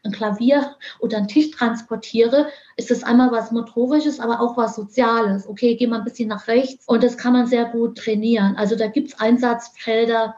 [0.04, 5.48] ein Klavier oder einen Tisch transportiere, ist das einmal was Motorisches, aber auch was Soziales.
[5.48, 8.56] Okay, geh mal ein bisschen nach rechts und das kann man sehr gut trainieren.
[8.56, 10.36] Also da gibt es Einsatzfelder,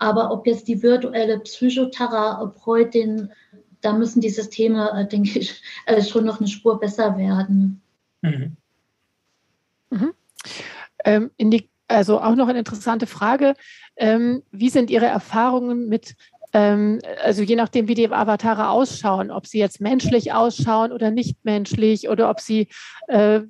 [0.00, 3.30] aber ob jetzt die virtuelle Psychotherapeutin,
[3.82, 7.82] da müssen die Systeme, äh, denke ich, äh, schon noch eine Spur besser werden.
[8.22, 8.56] Mhm.
[9.90, 10.12] Mhm.
[11.04, 13.54] Ähm, die, also auch noch eine interessante Frage.
[13.96, 16.16] Ähm, wie sind Ihre Erfahrungen mit
[16.52, 21.44] ähm, also je nachdem, wie die Avatare ausschauen, ob sie jetzt menschlich ausschauen oder nicht
[21.44, 22.68] menschlich oder ob sie
[23.06, 23.42] äh,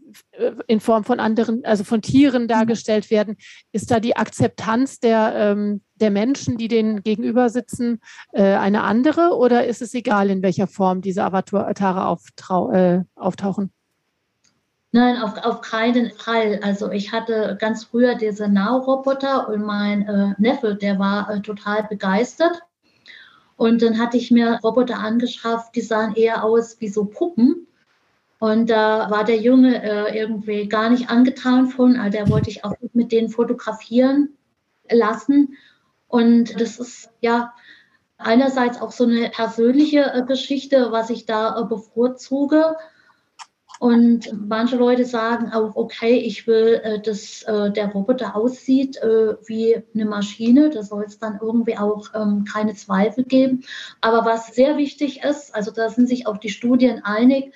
[0.67, 3.37] in Form von anderen, also von Tieren dargestellt werden,
[3.73, 8.01] ist da die Akzeptanz der, ähm, der Menschen, die denen gegenüber sitzen,
[8.33, 12.17] äh, eine andere oder ist es egal, in welcher Form diese Avatare
[12.73, 13.73] äh, auftauchen?
[14.93, 16.61] Nein, auf, auf keinen Fall.
[16.63, 21.85] Also ich hatte ganz früher diese Now-Roboter und mein äh, Neffe, der war äh, total
[21.85, 22.61] begeistert.
[23.57, 27.69] Und dann hatte ich mir Roboter angeschafft, die sahen eher aus wie so Puppen.
[28.41, 32.65] Und da war der Junge äh, irgendwie gar nicht angetan von, also der wollte ich
[32.65, 34.31] auch mit denen fotografieren
[34.91, 35.57] lassen.
[36.11, 37.55] Und das ist ja
[38.19, 42.77] einerseits auch so eine persönliche äh, Geschichte, was ich da äh, bevorzuge.
[43.79, 48.97] Und manche Leute sagen auch, okay, ich will, äh, dass der Roboter aussieht
[49.47, 50.69] wie eine Maschine.
[50.69, 53.65] Da soll es dann irgendwie auch ähm, keine Zweifel geben.
[54.03, 57.55] Aber was sehr wichtig ist, also da sind sich auch die Studien einig,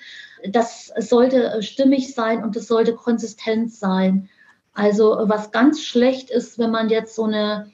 [0.49, 4.29] das sollte stimmig sein und es sollte konsistent sein.
[4.73, 7.71] Also was ganz schlecht ist, wenn man jetzt so eine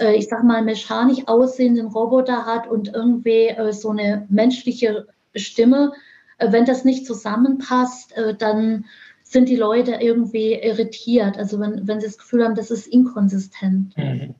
[0.00, 5.92] äh, ich sag mal, mechanisch aussehenden Roboter hat und irgendwie äh, so eine menschliche Stimme,
[6.38, 8.86] äh, wenn das nicht zusammenpasst, äh, dann
[9.22, 11.38] sind die Leute irgendwie irritiert.
[11.38, 13.96] Also wenn, wenn sie das Gefühl haben, das ist inkonsistent.
[13.96, 14.34] Mhm.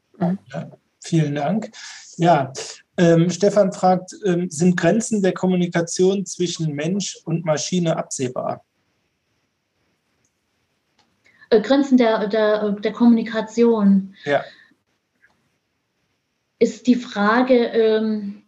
[0.52, 1.70] Ja, vielen Dank.
[2.16, 2.52] Ja,
[2.96, 8.64] ähm, Stefan fragt, ähm, sind Grenzen der Kommunikation zwischen Mensch und Maschine absehbar?
[11.50, 14.14] Äh, Grenzen der, der, der Kommunikation.
[14.24, 14.42] Ja.
[16.60, 18.42] Ist die Frage, ähm,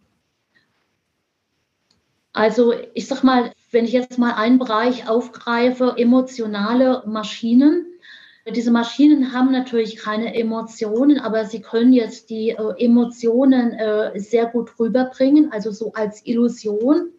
[2.31, 7.87] also ich sag mal, wenn ich jetzt mal einen Bereich aufgreife, emotionale Maschinen.
[8.55, 14.45] Diese Maschinen haben natürlich keine Emotionen, aber sie können jetzt die äh, Emotionen äh, sehr
[14.45, 17.11] gut rüberbringen, also so als Illusion.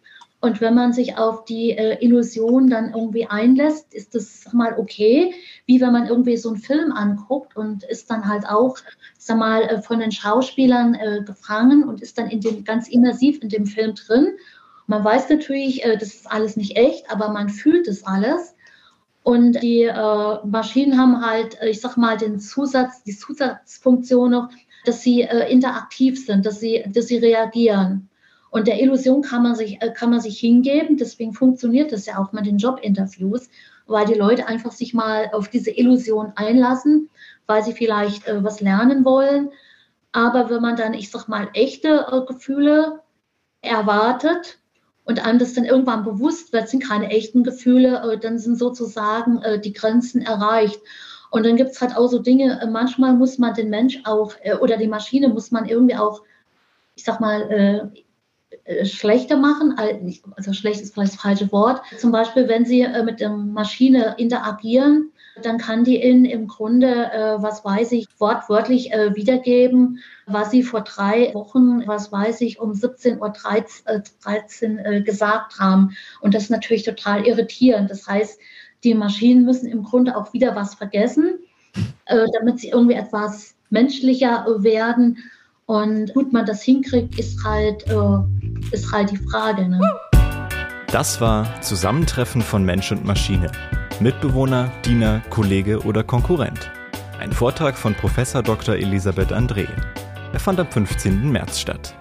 [0.44, 5.34] Und wenn man sich auf die äh, Illusion dann irgendwie einlässt, ist das mal okay,
[5.66, 8.76] wie wenn man irgendwie so einen Film anguckt und ist dann halt auch,
[9.18, 13.42] sag mal, äh, von den Schauspielern äh, gefangen und ist dann in dem ganz immersiv
[13.42, 14.34] in dem Film drin
[14.86, 18.54] man weiß natürlich, äh, das ist alles nicht echt, aber man fühlt es alles.
[19.22, 24.50] Und die äh, Maschinen haben halt, äh, ich sag mal, den Zusatz, die Zusatzfunktion noch,
[24.84, 28.10] dass sie interaktiv sind, dass sie, dass sie reagieren.
[28.54, 30.96] Und der Illusion kann man sich, äh, kann man sich hingeben.
[30.96, 33.50] Deswegen funktioniert das ja auch mit den Jobinterviews,
[33.88, 37.10] weil die Leute einfach sich mal auf diese Illusion einlassen,
[37.48, 39.50] weil sie vielleicht äh, was lernen wollen.
[40.12, 43.00] Aber wenn man dann, ich sag mal, echte äh, Gefühle
[43.60, 44.60] erwartet,
[45.04, 49.42] und einem das dann irgendwann bewusst wird, sind keine echten Gefühle, äh, dann sind sozusagen
[49.42, 50.80] äh, die Grenzen erreicht.
[51.32, 54.76] Und dann gibt es halt auch so Dinge, manchmal muss man den Mensch auch oder
[54.76, 56.22] die Maschine muss man irgendwie auch,
[56.94, 57.90] ich sag mal,
[58.84, 59.76] schlechter machen.
[60.36, 61.82] Also schlecht ist vielleicht das falsche Wort.
[61.98, 67.42] Zum Beispiel, wenn Sie mit der Maschine interagieren, dann kann die Ihnen im Grunde, äh,
[67.42, 72.72] was weiß ich, wortwörtlich äh, wiedergeben, was Sie vor drei Wochen, was weiß ich, um
[72.72, 75.96] 17.13 Uhr 13, äh, gesagt haben.
[76.20, 77.90] Und das ist natürlich total irritierend.
[77.90, 78.38] Das heißt,
[78.84, 81.38] die Maschinen müssen im Grunde auch wieder was vergessen,
[82.06, 85.18] äh, damit sie irgendwie etwas menschlicher werden.
[85.66, 89.66] Und gut man das hinkriegt, ist halt, äh, ist halt die Frage.
[89.66, 89.80] Ne?
[90.88, 93.50] Das war Zusammentreffen von Mensch und Maschine.
[93.98, 96.70] Mitbewohner, Diener, Kollege oder Konkurrent.
[97.18, 98.14] Ein Vortrag von Prof.
[98.44, 98.74] Dr.
[98.74, 99.66] Elisabeth André.
[100.32, 101.32] Er fand am 15.
[101.32, 101.94] März statt.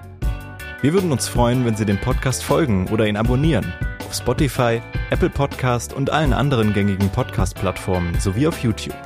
[0.81, 3.71] Wir würden uns freuen, wenn Sie dem Podcast folgen oder ihn abonnieren.
[4.05, 8.97] Auf Spotify, Apple Podcast und allen anderen gängigen Podcast-Plattformen sowie auf YouTube.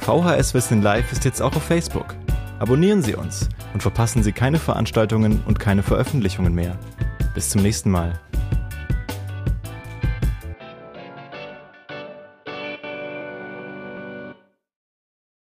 [0.00, 2.16] VHS Wissen Live ist jetzt auch auf Facebook.
[2.62, 6.78] Abonnieren Sie uns und verpassen Sie keine Veranstaltungen und keine Veröffentlichungen mehr.
[7.34, 8.20] Bis zum nächsten Mal.